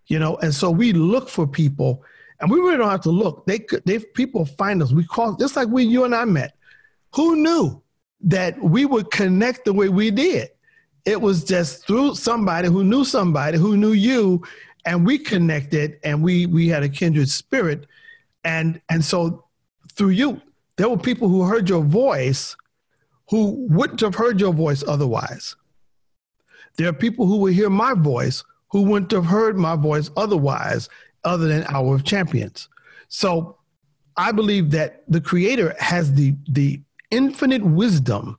You 0.07 0.19
know, 0.19 0.37
and 0.37 0.53
so 0.53 0.71
we 0.71 0.93
look 0.93 1.29
for 1.29 1.45
people, 1.45 2.03
and 2.39 2.49
we 2.49 2.59
really 2.59 2.77
don't 2.77 2.89
have 2.89 3.01
to 3.01 3.11
look. 3.11 3.45
They 3.45 3.65
they 3.85 3.99
people 3.99 4.45
find 4.45 4.81
us. 4.81 4.93
We 4.93 5.05
call 5.05 5.35
just 5.35 5.55
like 5.55 5.67
when 5.67 5.89
you 5.89 6.05
and 6.05 6.15
I 6.15 6.25
met. 6.25 6.55
Who 7.15 7.35
knew 7.35 7.81
that 8.21 8.61
we 8.61 8.85
would 8.85 9.11
connect 9.11 9.65
the 9.65 9.73
way 9.73 9.89
we 9.89 10.11
did? 10.11 10.49
It 11.05 11.21
was 11.21 11.43
just 11.43 11.85
through 11.87 12.15
somebody 12.15 12.67
who 12.67 12.83
knew 12.83 13.03
somebody 13.03 13.57
who 13.57 13.75
knew 13.75 13.91
you, 13.91 14.43
and 14.87 15.05
we 15.05 15.17
connected 15.19 15.99
and 16.03 16.23
we 16.23 16.45
we 16.45 16.69
had 16.69 16.81
a 16.81 16.89
kindred 16.89 17.29
spirit 17.29 17.85
and 18.43 18.81
and 18.89 19.03
so 19.03 19.45
through 19.91 20.09
you 20.09 20.41
there 20.77 20.89
were 20.89 20.97
people 20.97 21.27
who 21.27 21.43
heard 21.43 21.69
your 21.69 21.83
voice 21.83 22.55
who 23.29 23.67
wouldn't 23.69 23.99
have 23.99 24.15
heard 24.15 24.39
your 24.39 24.53
voice 24.53 24.83
otherwise 24.87 25.55
there 26.77 26.89
are 26.89 26.93
people 26.93 27.25
who 27.25 27.37
will 27.37 27.53
hear 27.53 27.69
my 27.69 27.93
voice 27.93 28.43
who 28.69 28.81
wouldn't 28.83 29.11
have 29.11 29.25
heard 29.25 29.57
my 29.57 29.75
voice 29.75 30.09
otherwise 30.17 30.89
other 31.23 31.47
than 31.47 31.65
hour 31.69 31.95
of 31.95 32.03
champions 32.03 32.69
so 33.07 33.57
i 34.15 34.31
believe 34.31 34.71
that 34.71 35.03
the 35.07 35.21
creator 35.21 35.75
has 35.79 36.13
the 36.13 36.35
the 36.49 36.79
infinite 37.11 37.63
wisdom 37.63 38.37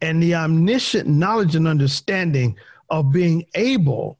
and 0.00 0.22
the 0.22 0.34
omniscient 0.34 1.08
knowledge 1.08 1.56
and 1.56 1.66
understanding 1.66 2.56
of 2.90 3.12
being 3.12 3.44
able 3.54 4.18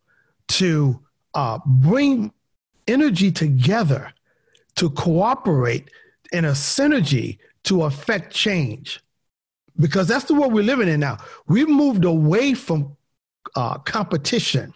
to 0.48 0.98
uh, 1.34 1.58
bring 1.66 2.32
energy 2.88 3.30
together 3.30 4.12
to 4.76 4.90
cooperate 4.90 5.90
in 6.32 6.44
a 6.44 6.50
synergy 6.50 7.38
to 7.64 7.84
affect 7.84 8.32
change. 8.32 9.00
Because 9.78 10.08
that's 10.08 10.24
the 10.24 10.34
world 10.34 10.52
we're 10.52 10.64
living 10.64 10.88
in 10.88 11.00
now. 11.00 11.18
We've 11.48 11.68
moved 11.68 12.04
away 12.04 12.54
from 12.54 12.96
uh, 13.54 13.78
competition. 13.78 14.72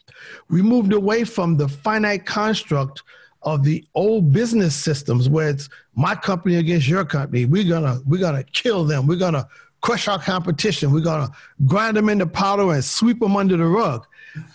We 0.49 0.63
moved 0.63 0.93
away 0.93 1.25
from 1.25 1.57
the 1.57 1.69
finite 1.69 2.27
construct 2.27 3.03
of 3.43 3.65
the 3.65 3.85
old 3.95 4.33
business 4.33 4.75
systems 4.75 5.29
where 5.29 5.49
it's 5.49 5.69
my 5.95 6.15
company 6.15 6.57
against 6.57 6.87
your 6.87 7.05
company. 7.05 7.47
We're 7.47 7.69
gonna 7.69 8.01
we're 8.07 8.21
gonna 8.21 8.45
kill 8.45 8.85
them. 8.85 9.07
We're 9.07 9.19
gonna 9.19 9.49
crush 9.81 10.09
our 10.09 10.19
competition. 10.19 10.93
We're 10.93 11.01
gonna 11.01 11.31
grind 11.67 11.97
them 11.97 12.09
into 12.09 12.27
powder 12.27 12.73
and 12.73 12.85
sweep 12.85 13.21
them 13.21 13.37
under 13.37 13.57
the 13.57 13.67
rug. 13.67 14.07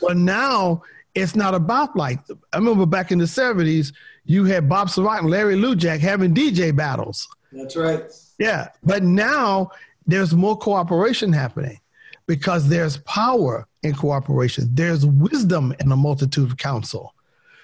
But 0.02 0.18
now 0.18 0.84
it's 1.16 1.36
not 1.36 1.56
about 1.56 1.96
like 1.96 2.20
I 2.54 2.58
remember 2.58 2.86
back 2.86 3.12
in 3.12 3.18
the 3.18 3.28
seventies, 3.28 3.94
you 4.26 4.46
had 4.46 4.70
Bob 4.70 4.90
Sirott 4.90 5.20
and 5.20 5.30
Larry 5.30 5.56
Lujack 5.56 6.00
having 6.00 6.34
DJ 6.34 6.76
battles. 6.76 7.28
That's 7.52 7.76
right. 7.76 8.04
Yeah, 8.38 8.70
but 8.84 9.02
now 9.02 9.72
there's 10.06 10.34
more 10.34 10.58
cooperation 10.58 11.34
happening 11.34 11.80
because 12.28 12.68
there's 12.68 12.98
power 12.98 13.68
in 13.84 13.94
cooperation. 13.94 14.70
There's 14.74 15.06
wisdom 15.06 15.76
in 15.80 15.92
a 15.92 15.96
multitude 15.96 16.50
of 16.50 16.58
counsel. 16.58 17.14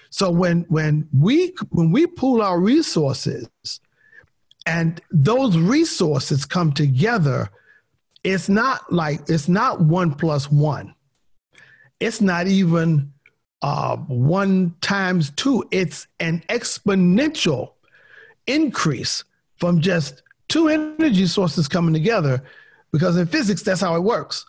So 0.09 0.29
when 0.29 0.61
when 0.63 1.07
we 1.17 1.53
when 1.69 1.91
we 1.91 2.05
pool 2.05 2.41
our 2.41 2.59
resources 2.59 3.49
and 4.65 5.01
those 5.09 5.57
resources 5.57 6.45
come 6.45 6.73
together, 6.73 7.49
it's 8.23 8.49
not 8.49 8.91
like 8.91 9.21
it's 9.29 9.47
not 9.47 9.81
one 9.81 10.13
plus 10.13 10.51
one. 10.51 10.93
It's 11.99 12.19
not 12.19 12.47
even 12.47 13.13
uh, 13.61 13.97
one 13.97 14.75
times 14.81 15.31
two. 15.31 15.63
It's 15.71 16.07
an 16.19 16.43
exponential 16.49 17.73
increase 18.47 19.23
from 19.57 19.79
just 19.79 20.23
two 20.51 20.67
energy 20.67 21.25
sources 21.27 21.67
coming 21.69 21.93
together 21.93 22.43
because 22.91 23.15
in 23.15 23.25
physics, 23.25 23.63
that's 23.63 23.79
how 23.79 23.95
it 23.95 24.01
works. 24.01 24.45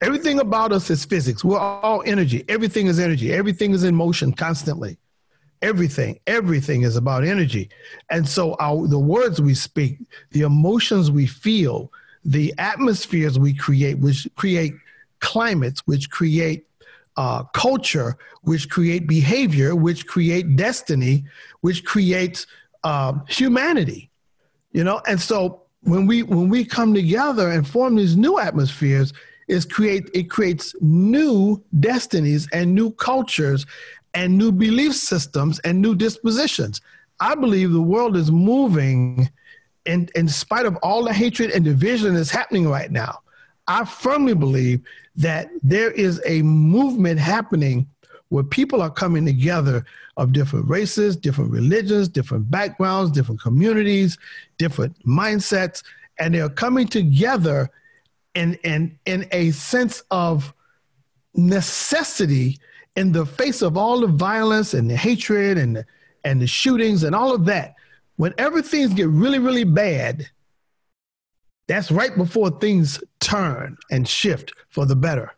Everything 0.00 0.38
about 0.38 0.72
us 0.72 0.88
is 0.90 1.04
physics. 1.04 1.44
We're 1.44 1.58
all 1.58 2.02
energy. 2.06 2.44
Everything 2.48 2.86
is 2.86 3.00
energy. 3.00 3.32
Everything 3.32 3.72
is 3.72 3.82
in 3.82 3.96
motion 3.96 4.32
constantly. 4.32 4.96
Everything, 5.60 6.20
everything 6.26 6.82
is 6.82 6.94
about 6.94 7.24
energy. 7.24 7.68
And 8.10 8.28
so 8.28 8.54
our, 8.60 8.86
the 8.86 8.98
words 8.98 9.40
we 9.40 9.54
speak, 9.54 9.98
the 10.30 10.42
emotions 10.42 11.10
we 11.10 11.26
feel, 11.26 11.90
the 12.24 12.54
atmospheres 12.58 13.38
we 13.38 13.54
create, 13.54 13.98
which 13.98 14.28
create 14.36 14.74
climates, 15.20 15.80
which 15.86 16.10
create 16.10 16.66
uh, 17.16 17.42
culture, 17.54 18.16
which 18.42 18.68
create 18.68 19.08
behavior, 19.08 19.74
which 19.74 20.06
create 20.06 20.54
destiny, 20.54 21.24
which 21.62 21.84
creates 21.84 22.46
uh, 22.84 23.14
humanity. 23.28 24.10
You 24.74 24.84
know, 24.84 25.00
and 25.06 25.18
so 25.18 25.62
when 25.82 26.06
we 26.06 26.24
when 26.24 26.50
we 26.50 26.64
come 26.64 26.92
together 26.92 27.50
and 27.50 27.66
form 27.66 27.96
these 27.96 28.16
new 28.16 28.38
atmospheres, 28.38 29.14
is 29.48 29.64
create 29.64 30.10
it 30.12 30.30
creates 30.30 30.74
new 30.80 31.62
destinies 31.80 32.48
and 32.52 32.74
new 32.74 32.90
cultures 32.92 33.66
and 34.14 34.36
new 34.36 34.52
belief 34.52 34.94
systems 34.94 35.58
and 35.60 35.80
new 35.80 35.94
dispositions. 35.94 36.80
I 37.20 37.34
believe 37.34 37.72
the 37.72 37.80
world 37.80 38.16
is 38.16 38.30
moving 38.30 39.30
in, 39.86 40.08
in 40.14 40.28
spite 40.28 40.66
of 40.66 40.76
all 40.76 41.04
the 41.04 41.12
hatred 41.12 41.50
and 41.50 41.64
division 41.64 42.14
that's 42.14 42.30
happening 42.30 42.68
right 42.68 42.90
now. 42.90 43.20
I 43.66 43.84
firmly 43.84 44.34
believe 44.34 44.82
that 45.16 45.48
there 45.62 45.90
is 45.90 46.20
a 46.26 46.42
movement 46.42 47.18
happening 47.20 47.86
where 48.34 48.42
people 48.42 48.82
are 48.82 48.90
coming 48.90 49.24
together 49.24 49.86
of 50.16 50.32
different 50.32 50.68
races, 50.68 51.16
different 51.16 51.52
religions, 51.52 52.08
different 52.08 52.50
backgrounds, 52.50 53.12
different 53.12 53.40
communities, 53.40 54.18
different 54.58 54.92
mindsets, 55.06 55.84
and 56.18 56.34
they're 56.34 56.48
coming 56.48 56.88
together 56.88 57.70
in, 58.34 58.54
in, 58.64 58.98
in 59.06 59.24
a 59.30 59.52
sense 59.52 60.02
of 60.10 60.52
necessity 61.34 62.58
in 62.96 63.12
the 63.12 63.24
face 63.24 63.62
of 63.62 63.76
all 63.76 64.00
the 64.00 64.08
violence 64.08 64.74
and 64.74 64.90
the 64.90 64.96
hatred 64.96 65.56
and 65.56 65.76
the, 65.76 65.86
and 66.24 66.42
the 66.42 66.46
shootings 66.48 67.04
and 67.04 67.14
all 67.14 67.32
of 67.32 67.44
that. 67.44 67.76
Whenever 68.16 68.62
things 68.62 68.92
get 68.94 69.06
really, 69.06 69.38
really 69.38 69.62
bad, 69.62 70.28
that's 71.68 71.92
right 71.92 72.16
before 72.16 72.50
things 72.50 73.00
turn 73.20 73.76
and 73.92 74.08
shift 74.08 74.52
for 74.70 74.86
the 74.86 74.96
better. 74.96 75.30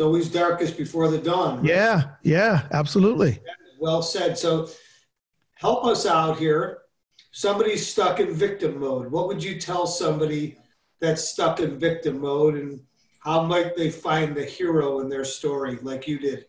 It's 0.00 0.06
always 0.06 0.30
darkest 0.30 0.78
before 0.78 1.10
the 1.10 1.18
dawn. 1.18 1.58
Right? 1.58 1.68
Yeah, 1.68 2.12
yeah, 2.22 2.68
absolutely. 2.72 3.38
Well 3.78 4.00
said. 4.00 4.38
So 4.38 4.70
help 5.56 5.84
us 5.84 6.06
out 6.06 6.38
here. 6.38 6.78
Somebody's 7.32 7.86
stuck 7.86 8.18
in 8.18 8.32
victim 8.32 8.80
mode. 8.80 9.12
What 9.12 9.28
would 9.28 9.44
you 9.44 9.60
tell 9.60 9.86
somebody 9.86 10.56
that's 11.00 11.28
stuck 11.28 11.60
in 11.60 11.78
victim 11.78 12.18
mode 12.18 12.54
and 12.54 12.80
how 13.18 13.42
might 13.42 13.76
they 13.76 13.90
find 13.90 14.34
the 14.34 14.42
hero 14.42 15.00
in 15.00 15.10
their 15.10 15.22
story 15.22 15.78
like 15.82 16.08
you 16.08 16.18
did? 16.18 16.46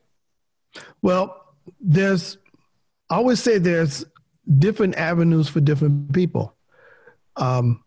Well, 1.02 1.54
there's, 1.82 2.38
I 3.10 3.16
always 3.16 3.44
say 3.44 3.58
there's 3.58 4.06
different 4.60 4.96
avenues 4.96 5.50
for 5.50 5.60
different 5.60 6.14
people. 6.14 6.56
Um, 7.36 7.84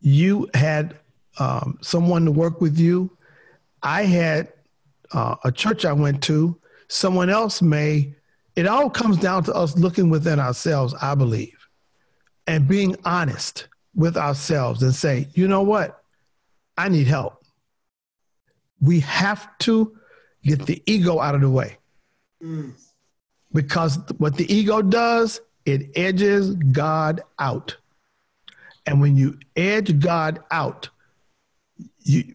you 0.00 0.50
had 0.52 0.98
um, 1.38 1.78
someone 1.80 2.24
to 2.24 2.32
work 2.32 2.60
with 2.60 2.76
you. 2.76 3.16
I 3.84 4.02
had 4.02 4.52
uh, 5.12 5.36
a 5.44 5.52
church 5.52 5.84
I 5.84 5.92
went 5.92 6.22
to. 6.24 6.58
Someone 6.88 7.30
else 7.30 7.62
may. 7.62 8.14
It 8.56 8.66
all 8.66 8.90
comes 8.90 9.16
down 9.16 9.44
to 9.44 9.54
us 9.54 9.76
looking 9.76 10.10
within 10.10 10.38
ourselves, 10.40 10.94
I 11.00 11.14
believe, 11.14 11.56
and 12.46 12.66
being 12.66 12.96
honest 13.04 13.68
with 13.94 14.16
ourselves 14.16 14.82
and 14.82 14.94
say, 14.94 15.28
you 15.34 15.48
know 15.48 15.62
what? 15.62 16.02
I 16.76 16.88
need 16.88 17.06
help. 17.06 17.44
We 18.80 19.00
have 19.00 19.56
to 19.58 19.96
get 20.42 20.66
the 20.66 20.82
ego 20.86 21.20
out 21.20 21.34
of 21.34 21.42
the 21.42 21.50
way. 21.50 21.78
Mm. 22.42 22.72
Because 23.52 23.98
what 24.18 24.36
the 24.36 24.52
ego 24.52 24.80
does, 24.80 25.40
it 25.64 25.90
edges 25.96 26.54
God 26.54 27.22
out. 27.38 27.76
And 28.86 29.00
when 29.00 29.16
you 29.16 29.38
edge 29.56 30.00
God 30.00 30.40
out, 30.50 30.88
you 31.98 32.34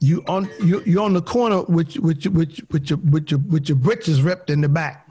you 0.00 0.24
on 0.26 0.50
you 0.62 0.82
you 0.84 1.00
on 1.02 1.12
the 1.12 1.22
corner 1.22 1.62
with 1.62 1.96
with 1.98 2.26
with 2.26 2.58
with 2.70 2.90
your 2.90 2.98
with 2.98 3.30
your 3.30 3.40
with 3.40 3.68
your 3.68 3.76
britches 3.76 4.22
ripped 4.22 4.50
in 4.50 4.60
the 4.60 4.68
back, 4.68 5.06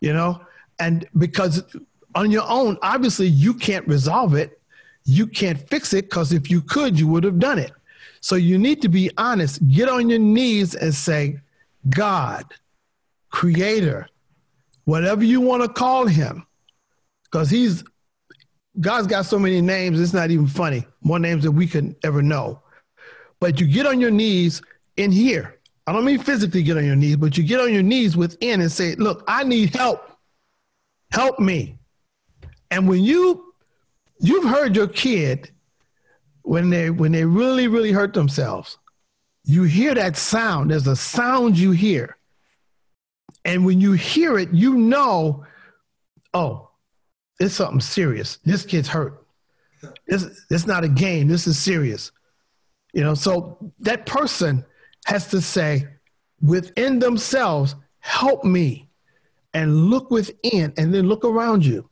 you 0.00 0.12
know, 0.12 0.40
and 0.78 1.06
because 1.18 1.62
on 2.14 2.30
your 2.30 2.44
own, 2.48 2.78
obviously 2.82 3.26
you 3.26 3.54
can't 3.54 3.86
resolve 3.86 4.34
it, 4.34 4.60
you 5.04 5.26
can't 5.26 5.58
fix 5.68 5.92
it 5.92 6.08
because 6.08 6.32
if 6.32 6.50
you 6.50 6.60
could, 6.60 6.98
you 6.98 7.06
would 7.08 7.24
have 7.24 7.38
done 7.38 7.58
it. 7.58 7.72
So 8.20 8.36
you 8.36 8.58
need 8.58 8.80
to 8.82 8.88
be 8.88 9.10
honest. 9.18 9.66
Get 9.68 9.88
on 9.88 10.08
your 10.08 10.18
knees 10.18 10.74
and 10.74 10.94
say, 10.94 11.40
God, 11.90 12.44
Creator, 13.30 14.08
whatever 14.84 15.24
you 15.24 15.40
want 15.40 15.62
to 15.62 15.68
call 15.68 16.06
Him, 16.06 16.46
because 17.24 17.50
He's 17.50 17.84
God's 18.80 19.06
got 19.06 19.26
so 19.26 19.38
many 19.38 19.60
names, 19.60 20.00
it's 20.00 20.14
not 20.14 20.30
even 20.30 20.46
funny. 20.46 20.86
More 21.02 21.18
names 21.18 21.44
than 21.44 21.54
we 21.54 21.66
can 21.66 21.94
ever 22.02 22.22
know. 22.22 22.61
But 23.42 23.58
you 23.58 23.66
get 23.66 23.86
on 23.86 24.00
your 24.00 24.12
knees 24.12 24.62
in 24.96 25.10
here. 25.10 25.58
I 25.88 25.92
don't 25.92 26.04
mean 26.04 26.20
physically 26.20 26.62
get 26.62 26.76
on 26.76 26.86
your 26.86 26.94
knees, 26.94 27.16
but 27.16 27.36
you 27.36 27.42
get 27.42 27.58
on 27.58 27.72
your 27.72 27.82
knees 27.82 28.16
within 28.16 28.60
and 28.60 28.70
say, 28.70 28.94
Look, 28.94 29.24
I 29.26 29.42
need 29.42 29.74
help. 29.74 30.12
Help 31.10 31.40
me. 31.40 31.76
And 32.70 32.88
when 32.88 33.02
you 33.02 33.52
you've 34.20 34.48
heard 34.48 34.76
your 34.76 34.86
kid 34.86 35.50
when 36.42 36.70
they 36.70 36.90
when 36.90 37.10
they 37.10 37.24
really, 37.24 37.66
really 37.66 37.90
hurt 37.90 38.14
themselves, 38.14 38.78
you 39.42 39.64
hear 39.64 39.92
that 39.96 40.16
sound. 40.16 40.70
There's 40.70 40.86
a 40.86 40.94
sound 40.94 41.58
you 41.58 41.72
hear. 41.72 42.16
And 43.44 43.66
when 43.66 43.80
you 43.80 43.90
hear 43.90 44.38
it, 44.38 44.50
you 44.52 44.76
know, 44.76 45.44
oh, 46.32 46.70
it's 47.40 47.54
something 47.54 47.80
serious. 47.80 48.38
This 48.44 48.64
kid's 48.64 48.86
hurt. 48.86 49.26
This 50.06 50.44
it's 50.48 50.68
not 50.68 50.84
a 50.84 50.88
game. 50.88 51.26
This 51.26 51.48
is 51.48 51.58
serious. 51.58 52.12
You 52.92 53.02
know, 53.02 53.14
so 53.14 53.72
that 53.80 54.06
person 54.06 54.64
has 55.06 55.28
to 55.28 55.40
say 55.40 55.86
within 56.40 56.98
themselves, 56.98 57.74
help 58.00 58.44
me 58.44 58.88
and 59.54 59.86
look 59.86 60.10
within 60.10 60.72
and 60.76 60.92
then 60.92 61.08
look 61.08 61.24
around 61.24 61.64
you. 61.64 61.88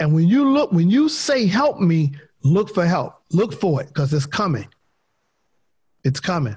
And 0.00 0.14
when 0.14 0.26
you 0.26 0.50
look, 0.50 0.72
when 0.72 0.90
you 0.90 1.08
say 1.08 1.46
help 1.46 1.80
me, 1.80 2.12
look 2.42 2.72
for 2.74 2.86
help. 2.86 3.22
Look 3.30 3.52
for 3.52 3.80
it 3.82 3.88
because 3.88 4.12
it's 4.12 4.26
coming. 4.26 4.68
It's 6.04 6.20
coming. 6.20 6.56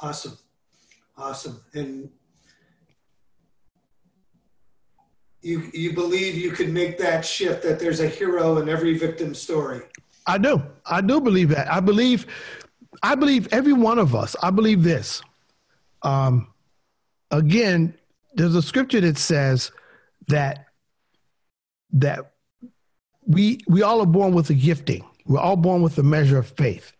Awesome. 0.00 0.38
Awesome. 1.16 1.60
And 1.74 2.10
you 5.42 5.70
you 5.74 5.92
believe 5.92 6.36
you 6.36 6.50
could 6.50 6.72
make 6.72 6.98
that 6.98 7.24
shift 7.24 7.62
that 7.62 7.78
there's 7.78 8.00
a 8.00 8.08
hero 8.08 8.56
in 8.58 8.68
every 8.68 8.96
victim 8.96 9.34
story 9.34 9.82
i 10.26 10.38
do. 10.38 10.62
I 10.86 11.00
do 11.00 11.20
believe 11.20 11.50
that. 11.50 11.70
I 11.70 11.80
believe 11.80 12.26
i 13.02 13.14
believe 13.14 13.48
every 13.52 13.72
one 13.72 13.98
of 13.98 14.14
us 14.14 14.36
i 14.42 14.50
believe 14.50 14.82
this. 14.82 15.22
Um, 16.02 16.48
again 17.30 17.94
there's 18.34 18.54
a 18.54 18.62
scripture 18.62 19.00
that 19.00 19.16
says 19.18 19.70
that 20.28 20.66
that 21.92 22.32
we 23.26 23.60
we 23.66 23.82
all 23.82 24.00
are 24.00 24.06
born 24.06 24.34
with 24.34 24.50
a 24.50 24.54
gifting. 24.54 25.04
We're 25.26 25.40
all 25.40 25.56
born 25.56 25.82
with 25.82 25.96
a 25.98 26.02
measure 26.02 26.38
of 26.38 26.48
faith. 26.48 26.92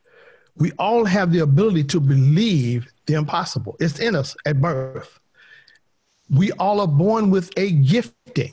We 0.56 0.72
all 0.78 1.04
have 1.04 1.32
the 1.32 1.40
ability 1.40 1.84
to 1.84 2.00
believe 2.00 2.90
the 3.06 3.14
impossible. 3.14 3.76
It's 3.80 3.98
in 3.98 4.14
us 4.14 4.36
at 4.46 4.60
birth. 4.60 5.18
We 6.30 6.52
all 6.52 6.80
are 6.80 6.88
born 6.88 7.30
with 7.30 7.50
a 7.58 7.72
gifting, 7.72 8.52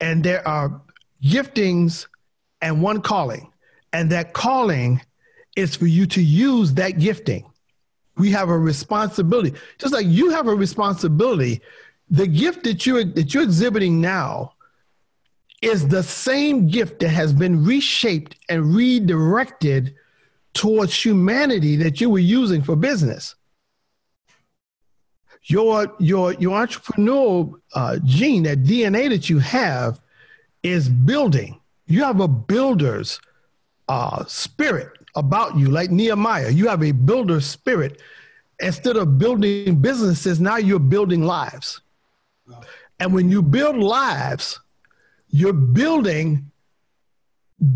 and 0.00 0.22
there 0.22 0.46
are 0.46 0.82
giftings 1.22 2.06
and 2.60 2.82
one 2.82 3.00
calling, 3.00 3.50
and 3.92 4.10
that 4.10 4.32
calling 4.32 5.00
is 5.56 5.76
for 5.76 5.86
you 5.86 6.06
to 6.06 6.22
use 6.22 6.74
that 6.74 6.98
gifting. 6.98 7.44
We 8.16 8.30
have 8.30 8.48
a 8.48 8.58
responsibility, 8.58 9.54
just 9.78 9.94
like 9.94 10.06
you 10.06 10.30
have 10.30 10.46
a 10.46 10.54
responsibility. 10.54 11.60
The 12.10 12.26
gift 12.26 12.64
that 12.64 12.84
you 12.84 13.04
that 13.04 13.32
you're 13.32 13.42
exhibiting 13.42 14.00
now 14.00 14.52
is 15.62 15.88
the 15.88 16.02
same 16.02 16.66
gift 16.68 17.00
that 17.00 17.08
has 17.08 17.32
been 17.32 17.64
reshaped 17.64 18.36
and 18.48 18.74
redirected 18.74 19.94
towards 20.52 21.02
humanity 21.02 21.76
that 21.76 22.00
you 22.00 22.10
were 22.10 22.18
using 22.18 22.62
for 22.62 22.76
business 22.76 23.34
your 25.44 25.92
your 25.98 26.34
your 26.34 26.66
entrepreneurial 26.66 27.60
uh, 27.74 27.98
gene, 28.04 28.44
that 28.44 28.62
DNA 28.62 29.08
that 29.08 29.28
you 29.28 29.38
have, 29.38 30.00
is 30.62 30.88
building. 30.88 31.60
You 31.86 32.04
have 32.04 32.20
a 32.20 32.28
builder's 32.28 33.20
uh, 33.92 34.24
spirit 34.24 34.90
about 35.16 35.54
you, 35.58 35.68
like 35.68 35.90
Nehemiah. 35.90 36.48
You 36.48 36.66
have 36.68 36.82
a 36.82 36.92
builder 36.92 37.42
spirit. 37.42 38.00
Instead 38.58 38.96
of 38.96 39.18
building 39.18 39.82
businesses, 39.82 40.40
now 40.40 40.56
you're 40.56 40.78
building 40.78 41.22
lives. 41.24 41.82
And 42.98 43.12
when 43.12 43.30
you 43.30 43.42
build 43.42 43.76
lives, 43.76 44.58
you're 45.28 45.52
building 45.52 46.50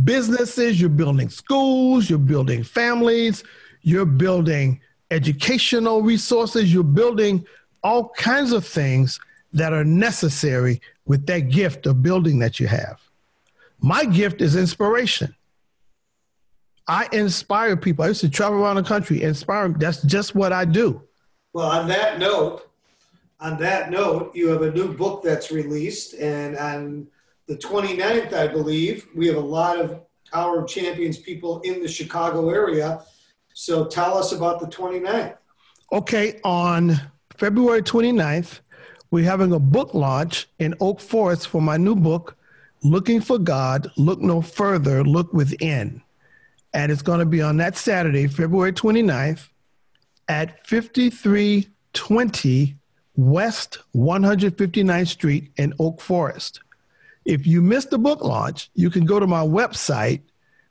businesses, 0.04 0.80
you're 0.80 0.88
building 0.88 1.28
schools, 1.28 2.08
you're 2.08 2.18
building 2.18 2.62
families, 2.64 3.44
you're 3.82 4.06
building 4.06 4.80
educational 5.10 6.00
resources, 6.00 6.72
you're 6.72 6.82
building 7.02 7.44
all 7.82 8.08
kinds 8.10 8.52
of 8.52 8.66
things 8.66 9.20
that 9.52 9.74
are 9.74 9.84
necessary 9.84 10.80
with 11.04 11.26
that 11.26 11.50
gift 11.50 11.86
of 11.86 12.02
building 12.02 12.38
that 12.38 12.58
you 12.58 12.68
have. 12.68 12.98
My 13.80 14.06
gift 14.06 14.40
is 14.40 14.56
inspiration. 14.56 15.36
I 16.88 17.08
inspire 17.12 17.76
people. 17.76 18.04
I 18.04 18.08
used 18.08 18.20
to 18.20 18.28
travel 18.28 18.62
around 18.62 18.76
the 18.76 18.82
country, 18.82 19.22
inspire. 19.22 19.68
That's 19.68 20.02
just 20.02 20.34
what 20.34 20.52
I 20.52 20.64
do. 20.64 21.02
Well, 21.52 21.70
on 21.70 21.88
that 21.88 22.18
note, 22.18 22.70
on 23.40 23.58
that 23.58 23.90
note, 23.90 24.34
you 24.34 24.48
have 24.48 24.62
a 24.62 24.70
new 24.70 24.94
book 24.94 25.22
that's 25.22 25.50
released, 25.50 26.14
and 26.14 26.56
on 26.56 27.08
the 27.48 27.56
29th, 27.56 28.32
I 28.32 28.46
believe, 28.46 29.06
we 29.14 29.26
have 29.26 29.36
a 29.36 29.40
lot 29.40 29.78
of 29.78 30.00
Hour 30.32 30.62
of 30.62 30.68
Champions 30.68 31.18
people 31.18 31.60
in 31.60 31.82
the 31.82 31.88
Chicago 31.88 32.50
area 32.50 33.00
so 33.58 33.86
tell 33.86 34.18
us 34.18 34.32
about 34.32 34.60
the 34.60 34.66
29th. 34.66 35.34
Okay, 35.90 36.38
on 36.44 37.00
February 37.38 37.80
29th, 37.80 38.60
we're 39.10 39.24
having 39.24 39.54
a 39.54 39.58
book 39.58 39.94
launch 39.94 40.46
in 40.58 40.74
Oak 40.78 41.00
Forest 41.00 41.48
for 41.48 41.62
my 41.62 41.78
new 41.78 41.96
book, 41.96 42.36
Looking 42.82 43.18
for 43.18 43.38
God, 43.38 43.90
Look 43.96 44.20
No 44.20 44.42
Further, 44.42 45.02
Look 45.02 45.32
Within. 45.32 46.02
And 46.76 46.92
it's 46.92 47.00
going 47.00 47.20
to 47.20 47.26
be 47.26 47.40
on 47.40 47.56
that 47.56 47.78
Saturday, 47.78 48.26
February 48.26 48.70
29th 48.70 49.48
at 50.28 50.66
5320 50.66 52.76
West 53.16 53.78
159th 53.94 55.08
Street 55.08 55.50
in 55.56 55.72
Oak 55.78 56.02
Forest. 56.02 56.60
If 57.24 57.46
you 57.46 57.62
missed 57.62 57.88
the 57.88 57.96
book 57.96 58.22
launch, 58.22 58.68
you 58.74 58.90
can 58.90 59.06
go 59.06 59.18
to 59.18 59.26
my 59.26 59.40
website, 59.40 60.20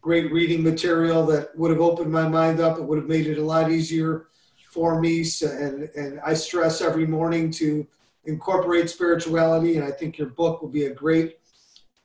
great 0.00 0.32
reading 0.32 0.62
material 0.62 1.26
that 1.26 1.56
would 1.56 1.70
have 1.70 1.80
opened 1.80 2.10
my 2.10 2.28
mind 2.28 2.60
up. 2.60 2.78
It 2.78 2.84
would 2.84 2.98
have 2.98 3.08
made 3.08 3.26
it 3.26 3.38
a 3.38 3.44
lot 3.44 3.70
easier 3.70 4.28
for 4.70 5.00
me. 5.00 5.24
So, 5.24 5.48
and, 5.48 5.88
and 5.96 6.20
I 6.24 6.34
stress 6.34 6.80
every 6.80 7.06
morning 7.06 7.50
to 7.52 7.86
incorporate 8.24 8.90
spirituality. 8.90 9.76
And 9.76 9.84
I 9.84 9.90
think 9.90 10.18
your 10.18 10.28
book 10.28 10.62
will 10.62 10.68
be 10.68 10.84
a 10.84 10.94
great 10.94 11.38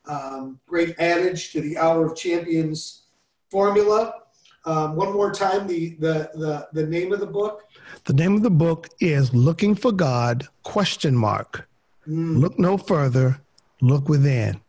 um, 0.06 0.58
great 0.66 0.98
adage 0.98 1.52
to 1.52 1.60
the 1.60 1.76
Hour 1.78 2.06
of 2.06 2.16
Champions 2.16 3.04
formula. 3.50 4.14
Um, 4.64 4.94
one 4.94 5.12
more 5.12 5.32
time, 5.32 5.66
the, 5.66 5.96
the, 5.98 6.30
the, 6.34 6.68
the 6.72 6.86
name 6.86 7.12
of 7.12 7.20
the 7.20 7.26
book? 7.26 7.64
The 8.04 8.12
name 8.12 8.36
of 8.36 8.42
the 8.42 8.50
book 8.50 8.88
is 9.00 9.34
Looking 9.34 9.74
for 9.74 9.92
God, 9.92 10.46
question 10.62 11.16
mark. 11.16 11.68
Mm. 12.06 12.38
Look 12.38 12.58
no 12.58 12.76
further, 12.76 13.40
look 13.80 14.08
within. 14.08 14.60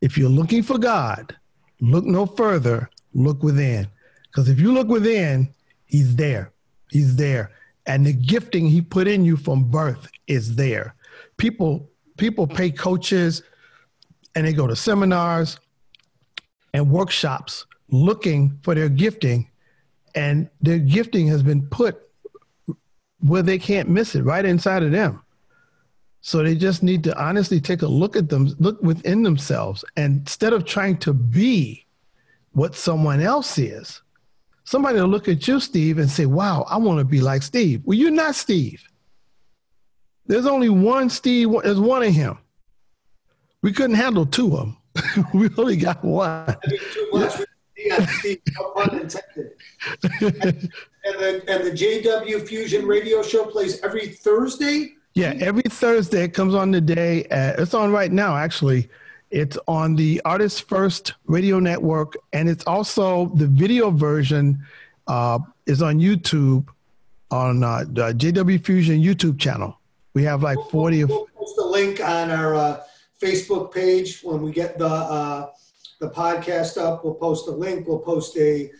If 0.00 0.18
you're 0.18 0.28
looking 0.28 0.62
for 0.62 0.78
God, 0.78 1.36
look 1.80 2.04
no 2.04 2.26
further, 2.26 2.90
look 3.14 3.42
within. 3.42 3.88
Because 4.24 4.48
if 4.48 4.58
you 4.58 4.72
look 4.72 4.88
within, 4.88 5.52
he's 5.86 6.16
there. 6.16 6.52
He's 6.90 7.16
there. 7.16 7.52
And 7.86 8.06
the 8.06 8.12
gifting 8.12 8.66
he 8.66 8.80
put 8.80 9.08
in 9.08 9.24
you 9.24 9.36
from 9.36 9.64
birth 9.64 10.08
is 10.26 10.56
there. 10.56 10.94
People 11.36 11.88
people 12.16 12.46
pay 12.46 12.70
coaches, 12.70 13.42
and 14.34 14.46
they 14.46 14.52
go 14.52 14.66
to 14.66 14.76
seminars 14.76 15.58
and 16.72 16.90
workshops 16.90 17.66
looking 17.90 18.58
for 18.62 18.74
their 18.74 18.88
gifting. 18.88 19.48
And 20.14 20.48
their 20.60 20.78
gifting 20.78 21.26
has 21.28 21.42
been 21.42 21.66
put 21.66 22.00
where 23.20 23.42
they 23.42 23.58
can't 23.58 23.88
miss 23.88 24.14
it 24.14 24.22
right 24.22 24.44
inside 24.44 24.82
of 24.82 24.92
them. 24.92 25.22
So 26.20 26.42
they 26.42 26.54
just 26.54 26.82
need 26.82 27.02
to 27.04 27.22
honestly 27.22 27.60
take 27.60 27.82
a 27.82 27.86
look 27.86 28.16
at 28.16 28.28
them 28.28 28.54
look 28.58 28.80
within 28.82 29.22
themselves. 29.22 29.84
And 29.96 30.20
instead 30.20 30.52
of 30.52 30.64
trying 30.64 30.98
to 30.98 31.12
be 31.12 31.86
what 32.52 32.74
someone 32.74 33.20
else 33.20 33.58
is 33.58 34.02
somebody 34.64 35.00
will 35.00 35.08
look 35.08 35.28
at 35.28 35.46
you 35.46 35.60
steve 35.60 35.98
and 35.98 36.10
say 36.10 36.26
wow 36.26 36.64
i 36.68 36.76
want 36.76 36.98
to 36.98 37.04
be 37.04 37.20
like 37.20 37.42
steve. 37.42 37.82
Well 37.84 37.98
you're 37.98 38.10
not 38.10 38.34
steve. 38.34 38.82
There's 40.26 40.46
only 40.46 40.68
one 40.68 41.10
steve 41.10 41.50
there's 41.62 41.80
one 41.80 42.02
of 42.02 42.12
him 42.12 42.38
we 43.62 43.72
couldn't 43.72 43.96
handle 43.96 44.26
two 44.26 44.56
of 44.56 44.60
them. 44.60 44.76
we 45.34 45.48
only 45.56 45.76
got 45.76 46.04
one. 46.04 46.54
too 46.92 47.08
much. 47.12 47.40
Yeah. 47.76 47.96
and 48.24 48.40
the 51.18 51.42
and 51.48 51.64
the 51.64 51.72
JW 51.72 52.46
Fusion 52.46 52.86
Radio 52.86 53.22
Show 53.22 53.46
plays 53.46 53.80
every 53.82 54.08
Thursday. 54.08 54.92
Yeah, 55.14 55.34
every 55.40 55.62
Thursday 55.62 56.24
it 56.24 56.34
comes 56.34 56.54
on 56.54 56.70
the 56.70 56.80
day. 56.80 57.24
At, 57.24 57.58
it's 57.58 57.74
on 57.74 57.92
right 57.92 58.12
now, 58.12 58.36
actually. 58.36 58.88
It's 59.30 59.58
on 59.66 59.96
the 59.96 60.20
Artist 60.24 60.68
First 60.68 61.14
Radio 61.26 61.58
Network, 61.58 62.16
and 62.32 62.48
it's 62.48 62.64
also 62.66 63.26
the 63.34 63.46
video 63.46 63.90
version 63.90 64.64
uh, 65.06 65.38
is 65.66 65.82
on 65.82 65.98
YouTube 65.98 66.68
on 67.30 67.64
uh, 67.64 67.84
the 67.88 68.12
JW 68.12 68.64
Fusion 68.64 69.00
YouTube 69.00 69.40
channel. 69.40 69.78
We 70.14 70.22
have 70.24 70.42
like 70.42 70.58
forty. 70.70 71.04
We'll, 71.04 71.26
we'll 71.34 71.46
post 71.46 71.58
a 71.58 71.64
link 71.64 72.00
on 72.00 72.30
our. 72.30 72.54
Uh, 72.54 72.80
Facebook 73.22 73.72
page. 73.72 74.22
When 74.22 74.42
we 74.42 74.50
get 74.50 74.78
the 74.78 74.86
uh, 74.86 75.50
the 76.00 76.10
podcast 76.10 76.76
up, 76.76 77.04
we'll 77.04 77.14
post 77.14 77.46
a 77.48 77.52
link. 77.52 77.86
We'll 77.86 78.00
post 78.00 78.36
a 78.36 78.70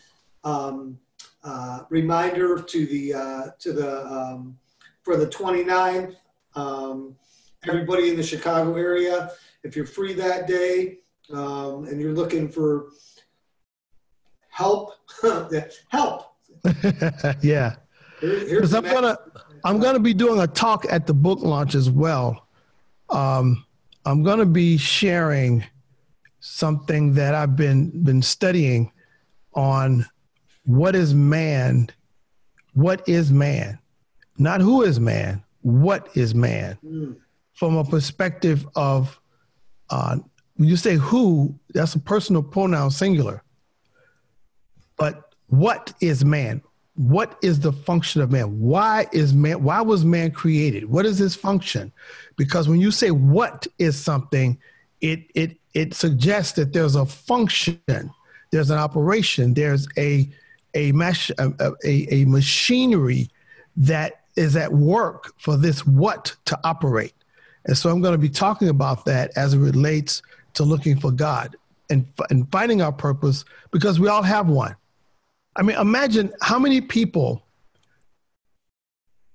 um, 0.42 0.98
uh, 1.44 1.80
reminder 1.88 2.60
to 2.60 2.86
the 2.86 3.14
uh, 3.14 3.42
to 3.60 3.72
the 3.72 4.06
um, 4.06 4.58
for 5.02 5.16
the 5.16 5.26
29th. 5.26 6.16
Um, 6.54 7.16
everybody 7.68 8.10
in 8.10 8.16
the 8.16 8.22
Chicago 8.22 8.74
area, 8.76 9.30
if 9.62 9.76
you're 9.76 9.86
free 9.86 10.12
that 10.14 10.46
day 10.46 10.98
um, 11.32 11.84
and 11.84 12.00
you're 12.00 12.12
looking 12.12 12.48
for 12.48 12.88
help, 14.48 14.92
help. 15.88 16.34
yeah. 17.42 17.76
Here, 18.20 18.62
I'm 18.62 18.84
gonna 18.84 19.18
I'm 19.64 19.80
gonna 19.80 19.98
be 19.98 20.14
doing 20.14 20.40
a 20.40 20.46
talk 20.46 20.86
at 20.88 21.06
the 21.06 21.14
book 21.14 21.40
launch 21.40 21.74
as 21.74 21.90
well. 21.90 22.46
Um, 23.10 23.64
I'm 24.04 24.22
going 24.22 24.38
to 24.38 24.46
be 24.46 24.76
sharing 24.76 25.64
something 26.40 27.14
that 27.14 27.34
I've 27.34 27.56
been 27.56 28.02
been 28.02 28.22
studying 28.22 28.90
on 29.54 30.06
what 30.64 30.94
is 30.96 31.14
man, 31.14 31.88
what 32.74 33.08
is 33.08 33.30
man, 33.30 33.78
not 34.38 34.60
who 34.60 34.82
is 34.82 34.98
man, 34.98 35.42
what 35.60 36.08
is 36.14 36.34
man, 36.34 36.78
mm. 36.84 37.16
from 37.52 37.76
a 37.76 37.84
perspective 37.84 38.66
of 38.74 39.20
uh, 39.90 40.16
when 40.56 40.68
you 40.68 40.76
say 40.76 40.96
who, 40.96 41.58
that's 41.74 41.94
a 41.94 42.00
personal 42.00 42.42
pronoun 42.42 42.90
singular. 42.90 43.42
But 44.96 45.34
what 45.46 45.92
is 46.00 46.24
man? 46.24 46.62
What 46.94 47.38
is 47.42 47.60
the 47.60 47.72
function 47.72 48.20
of 48.20 48.30
man? 48.30 48.60
Why 48.60 49.06
is 49.12 49.32
man? 49.32 49.62
Why 49.62 49.80
was 49.80 50.04
man 50.04 50.30
created? 50.30 50.90
What 50.90 51.06
is 51.06 51.18
his 51.18 51.34
function? 51.34 51.92
because 52.36 52.68
when 52.68 52.80
you 52.80 52.90
say 52.90 53.10
what 53.10 53.66
is 53.78 53.98
something, 53.98 54.58
it 55.00 55.24
it 55.34 55.56
it 55.74 55.94
suggests 55.94 56.52
that 56.54 56.72
there's 56.72 56.96
a 56.96 57.06
function, 57.06 58.10
there's 58.50 58.70
an 58.70 58.78
operation, 58.78 59.54
there's 59.54 59.86
a 59.96 60.28
a 60.74 60.92
mesh 60.92 61.30
a, 61.38 61.52
a, 61.84 62.14
a 62.14 62.24
machinery 62.24 63.28
that 63.76 64.22
is 64.36 64.56
at 64.56 64.72
work 64.72 65.32
for 65.38 65.56
this 65.56 65.86
what 65.86 66.34
to 66.46 66.58
operate. 66.64 67.14
And 67.66 67.76
so 67.76 67.90
I'm 67.90 68.00
going 68.00 68.12
to 68.12 68.18
be 68.18 68.28
talking 68.28 68.68
about 68.68 69.04
that 69.04 69.30
as 69.36 69.54
it 69.54 69.58
relates 69.58 70.22
to 70.54 70.64
looking 70.64 70.98
for 70.98 71.12
God 71.12 71.54
and, 71.90 72.06
and 72.30 72.50
finding 72.50 72.82
our 72.82 72.92
purpose 72.92 73.44
because 73.70 74.00
we 74.00 74.08
all 74.08 74.22
have 74.22 74.48
one. 74.48 74.74
I 75.56 75.62
mean, 75.62 75.76
imagine 75.76 76.32
how 76.40 76.58
many 76.58 76.80
people 76.80 77.42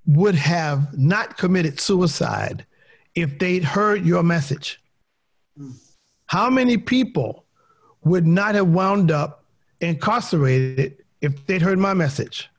would 0.05 0.35
have 0.35 0.97
not 0.97 1.37
committed 1.37 1.79
suicide 1.79 2.65
if 3.13 3.37
they'd 3.39 3.63
heard 3.63 4.05
your 4.05 4.23
message? 4.23 4.81
How 6.27 6.49
many 6.49 6.77
people 6.77 7.45
would 8.03 8.25
not 8.25 8.55
have 8.55 8.67
wound 8.67 9.11
up 9.11 9.43
incarcerated 9.81 11.03
if 11.21 11.45
they'd 11.45 11.61
heard 11.61 11.77
my 11.77 11.93
message? 11.93 12.49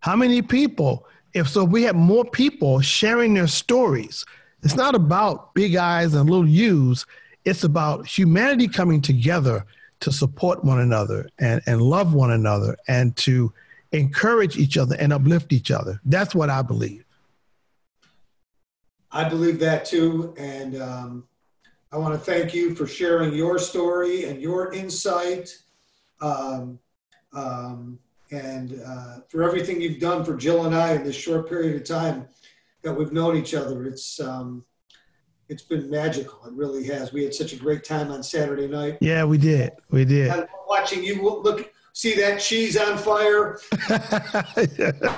How 0.00 0.16
many 0.16 0.42
people, 0.42 1.06
if 1.34 1.48
so, 1.48 1.64
we 1.64 1.82
had 1.82 1.96
more 1.96 2.24
people 2.24 2.80
sharing 2.80 3.34
their 3.34 3.46
stories. 3.46 4.24
It's 4.62 4.76
not 4.76 4.94
about 4.94 5.54
big 5.54 5.76
eyes 5.76 6.14
and 6.14 6.28
little 6.28 6.48
U's. 6.48 7.06
It's 7.44 7.64
about 7.64 8.06
humanity 8.06 8.68
coming 8.68 9.00
together 9.00 9.64
to 10.00 10.12
support 10.12 10.64
one 10.64 10.80
another 10.80 11.28
and, 11.38 11.62
and 11.66 11.80
love 11.80 12.14
one 12.14 12.32
another 12.32 12.76
and 12.88 13.16
to 13.16 13.52
encourage 13.92 14.56
each 14.56 14.78
other 14.78 14.96
and 14.96 15.12
uplift 15.12 15.52
each 15.52 15.70
other. 15.70 16.00
That's 16.04 16.34
what 16.34 16.50
I 16.50 16.62
believe. 16.62 17.04
I 19.12 19.28
believe 19.28 19.58
that 19.60 19.84
too. 19.84 20.34
And 20.38 20.80
um, 20.80 21.24
I 21.92 21.98
want 21.98 22.14
to 22.14 22.20
thank 22.20 22.54
you 22.54 22.74
for 22.74 22.86
sharing 22.86 23.34
your 23.34 23.58
story 23.58 24.24
and 24.24 24.40
your 24.40 24.72
insight 24.72 25.58
um, 26.20 26.78
um, 27.32 27.98
and 28.30 28.80
uh, 28.86 29.16
for 29.28 29.42
everything 29.42 29.80
you've 29.80 29.98
done 29.98 30.24
for 30.24 30.36
Jill 30.36 30.66
and 30.66 30.74
I 30.74 30.92
in 30.94 31.02
this 31.02 31.16
short 31.16 31.48
period 31.48 31.76
of 31.76 31.84
time 31.84 32.28
that 32.82 32.94
we've 32.94 33.12
known 33.12 33.36
each 33.36 33.54
other. 33.54 33.84
It's, 33.84 34.20
um, 34.20 34.64
it's 35.50 35.62
been 35.62 35.90
magical. 35.90 36.38
It 36.46 36.52
really 36.52 36.84
has. 36.86 37.12
We 37.12 37.24
had 37.24 37.34
such 37.34 37.52
a 37.52 37.56
great 37.56 37.82
time 37.82 38.12
on 38.12 38.22
Saturday 38.22 38.68
night. 38.68 38.98
Yeah, 39.00 39.24
we 39.24 39.36
did. 39.36 39.72
We 39.90 40.04
did. 40.04 40.46
Watching 40.68 41.02
you 41.02 41.20
look, 41.20 41.72
see 41.92 42.14
that 42.14 42.40
cheese 42.40 42.76
on 42.76 42.96
fire. 42.96 43.58
that 43.88 45.12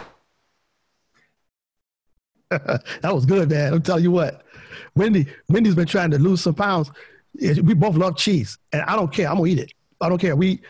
was 3.05 3.27
good, 3.27 3.51
man. 3.51 3.75
I'll 3.75 3.81
tell 3.81 4.01
you 4.01 4.11
what. 4.11 4.43
Wendy, 4.97 5.27
Wendy's 5.51 5.75
been 5.75 5.87
trying 5.87 6.11
to 6.13 6.19
lose 6.19 6.41
some 6.41 6.55
pounds. 6.55 6.91
We 7.39 7.75
both 7.75 7.97
love 7.97 8.17
cheese, 8.17 8.57
and 8.73 8.83
I 8.83 8.97
don't 8.97 9.13
care. 9.13 9.29
I'm 9.29 9.37
gonna 9.37 9.49
eat 9.49 9.59
it. 9.59 9.73
I 10.01 10.09
don't 10.09 10.19
care. 10.19 10.35
We 10.35 10.63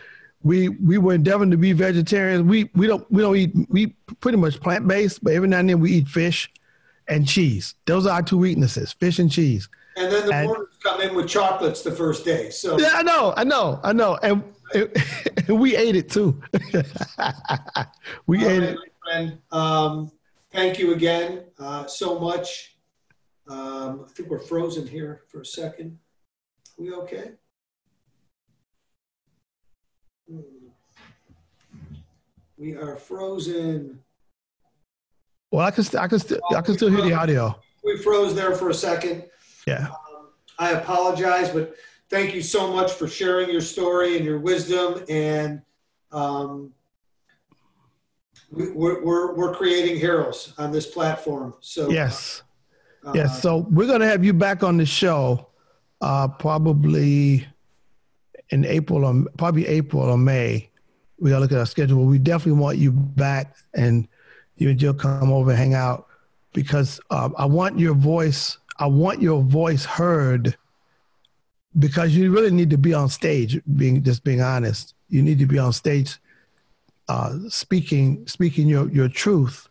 we 0.43 0.69
we 0.69 0.97
were 0.97 1.13
endeavoring 1.13 1.51
to 1.51 1.57
be 1.57 1.71
vegetarians. 1.71 2.43
We 2.43 2.69
we 2.75 2.85
don't 2.87 3.09
we 3.09 3.21
don't 3.21 3.35
eat 3.35 3.53
we 3.69 3.95
pretty 4.19 4.37
much 4.37 4.59
plant 4.59 4.87
based, 4.87 5.23
but 5.23 5.33
every 5.33 5.47
now 5.47 5.59
and 5.59 5.69
then 5.69 5.79
we 5.79 5.91
eat 5.91 6.07
fish, 6.09 6.51
and 7.07 7.27
cheese. 7.27 7.75
Those 7.85 8.05
are 8.05 8.13
our 8.13 8.23
two 8.23 8.37
weaknesses: 8.37 8.93
fish 8.93 9.19
and 9.19 9.31
cheese. 9.31 9.69
And 9.95 10.11
then 10.11 10.25
the 10.25 10.33
and, 10.33 10.67
come 10.81 11.01
in 11.01 11.15
with 11.15 11.27
chocolates 11.27 11.81
the 11.81 11.91
first 11.91 12.25
day. 12.25 12.49
So 12.49 12.79
yeah, 12.79 12.91
I 12.93 13.03
know, 13.03 13.33
I 13.37 13.43
know, 13.43 13.79
I 13.83 13.93
know, 13.93 14.17
and, 14.23 14.43
and 14.73 15.59
we 15.59 15.75
ate 15.75 15.95
it 15.95 16.09
too. 16.09 16.41
we 18.25 18.43
All 18.43 18.51
ate 18.51 18.59
right, 18.59 18.69
it. 18.69 18.77
friend. 19.03 19.37
Um, 19.51 20.11
thank 20.51 20.79
you 20.79 20.93
again 20.93 21.43
uh, 21.59 21.85
so 21.85 22.19
much. 22.19 22.75
Um, 23.47 24.05
I 24.07 24.11
think 24.13 24.29
we're 24.29 24.39
frozen 24.39 24.87
here 24.87 25.23
for 25.27 25.41
a 25.41 25.45
second. 25.45 25.99
Are 26.79 26.83
we 26.83 26.93
okay? 26.93 27.31
Hmm. 30.29 30.39
We 32.57 32.75
are 32.75 32.95
frozen. 32.95 33.99
Well, 35.53 35.63
I 35.63 35.69
can, 35.69 35.83
st- 35.83 36.01
I 36.01 36.07
can, 36.07 36.17
st- 36.17 36.41
I 36.55 36.61
can 36.61 36.73
still 36.73 36.89
hear 36.89 37.03
the 37.03 37.13
audio. 37.13 37.55
We 37.83 37.97
froze 37.97 38.33
there 38.33 38.55
for 38.55 38.71
a 38.71 38.73
second. 38.73 39.25
Yeah. 39.67 39.85
Um, 39.85 40.29
I 40.57 40.71
apologize, 40.71 41.51
but 41.51 41.75
thank 42.09 42.33
you 42.33 42.41
so 42.41 42.73
much 42.73 42.91
for 42.93 43.07
sharing 43.07 43.51
your 43.51 43.61
story 43.61 44.17
and 44.17 44.25
your 44.25 44.39
wisdom. 44.39 45.03
And 45.09 45.61
um, 46.11 46.73
we, 48.49 48.71
we're, 48.71 49.05
we're, 49.05 49.35
we're 49.35 49.53
creating 49.53 49.99
heroes 49.99 50.55
on 50.57 50.71
this 50.71 50.87
platform. 50.87 51.53
So 51.59 51.91
yes, 51.91 52.41
uh, 53.05 53.11
yes. 53.13 53.39
So 53.39 53.67
we're 53.69 53.85
going 53.85 54.01
to 54.01 54.07
have 54.07 54.25
you 54.25 54.33
back 54.33 54.63
on 54.63 54.77
the 54.77 54.87
show, 54.87 55.49
uh, 56.01 56.29
probably 56.29 57.45
in 58.49 58.65
April 58.65 59.05
or 59.05 59.23
probably 59.37 59.67
April 59.67 60.01
or 60.01 60.17
May. 60.17 60.71
We 61.19 61.29
got 61.29 61.35
to 61.35 61.41
look 61.41 61.51
at 61.51 61.59
our 61.59 61.67
schedule. 61.67 62.05
We 62.05 62.17
definitely 62.17 62.59
want 62.59 62.79
you 62.79 62.91
back, 62.91 63.55
and 63.75 64.07
you 64.57 64.69
and 64.69 64.79
Jill 64.79 64.93
come 64.93 65.31
over 65.31 65.51
and 65.51 65.59
hang 65.59 65.73
out 65.73 66.07
because 66.53 66.99
um, 67.09 67.33
I 67.37 67.45
want 67.45 67.79
your 67.79 67.95
voice 67.95 68.57
I 68.77 68.87
want 68.87 69.21
your 69.21 69.41
voice 69.41 69.85
heard 69.85 70.57
because 71.79 72.15
you 72.15 72.31
really 72.31 72.51
need 72.51 72.69
to 72.71 72.77
be 72.77 72.93
on 72.93 73.09
stage. 73.09 73.61
Being 73.75 74.03
just 74.03 74.23
being 74.23 74.41
honest, 74.41 74.95
you 75.09 75.21
need 75.21 75.39
to 75.39 75.45
be 75.45 75.59
on 75.59 75.73
stage, 75.73 76.19
uh, 77.07 77.37
speaking 77.49 78.25
speaking 78.27 78.67
your 78.67 78.89
your 78.89 79.09
truth 79.09 79.69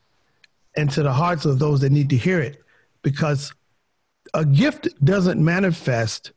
into 0.76 1.02
the 1.02 1.12
hearts 1.12 1.44
of 1.44 1.58
those 1.58 1.80
that 1.80 1.90
need 1.90 2.10
to 2.10 2.16
hear 2.16 2.40
it, 2.40 2.62
because 3.02 3.52
a 4.34 4.44
gift 4.44 4.88
doesn't 5.04 5.42
manifest 5.42 6.32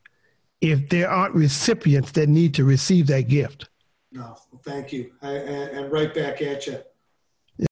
if 0.61 0.89
there 0.89 1.09
aren't 1.09 1.35
recipients 1.35 2.11
that 2.13 2.27
need 2.27 2.53
to 2.55 2.63
receive 2.63 3.07
that 3.07 3.27
gift. 3.27 3.69
No, 4.11 4.35
thank 4.63 4.91
you, 4.91 5.11
I, 5.21 5.31
and 5.31 5.91
right 5.91 6.13
back 6.13 6.41
at 6.41 6.65
you. 6.67 6.79